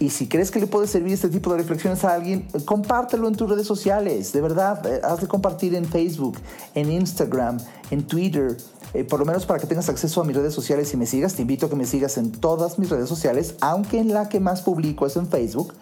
Y 0.00 0.10
si 0.10 0.26
crees 0.26 0.50
que 0.50 0.58
le 0.58 0.66
puede 0.66 0.88
servir 0.88 1.12
este 1.12 1.28
tipo 1.28 1.52
de 1.52 1.58
reflexiones 1.58 2.04
a 2.04 2.14
alguien, 2.14 2.48
compártelo 2.64 3.28
en 3.28 3.36
tus 3.36 3.48
redes 3.48 3.66
sociales. 3.66 4.32
De 4.32 4.40
verdad, 4.40 4.84
eh, 4.86 5.00
hazle 5.04 5.28
compartir 5.28 5.74
en 5.76 5.84
Facebook, 5.84 6.36
en 6.74 6.90
Instagram, 6.90 7.58
en 7.92 8.04
Twitter, 8.04 8.56
eh, 8.94 9.04
por 9.04 9.18
lo 9.18 9.26
menos 9.26 9.44
para 9.44 9.60
que 9.60 9.66
tengas 9.66 9.88
acceso 9.88 10.20
a 10.20 10.24
mis 10.24 10.36
redes 10.36 10.54
sociales 10.54 10.94
y 10.94 10.96
me 10.96 11.06
sigas, 11.06 11.34
te 11.34 11.42
invito 11.42 11.66
a 11.66 11.68
que 11.68 11.74
me 11.76 11.84
sigas 11.84 12.16
en 12.16 12.30
todas 12.32 12.78
mis 12.78 12.88
redes 12.90 13.08
sociales, 13.08 13.56
aunque 13.60 13.98
en 13.98 14.14
la 14.14 14.28
que 14.28 14.38
más 14.40 14.62
publico 14.62 15.06
es 15.06 15.16
en 15.16 15.28
Facebook. 15.28 15.74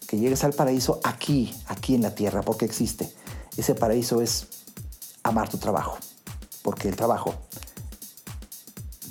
Que 0.07 0.17
llegues 0.17 0.43
al 0.43 0.53
paraíso 0.53 0.99
aquí, 1.03 1.53
aquí 1.67 1.95
en 1.95 2.01
la 2.01 2.15
tierra, 2.15 2.41
porque 2.41 2.65
existe. 2.65 3.11
Ese 3.55 3.75
paraíso 3.75 4.21
es 4.21 4.47
amar 5.23 5.49
tu 5.49 5.57
trabajo, 5.57 5.97
porque 6.67 6.89
el 6.89 6.97
trabajo 6.97 7.33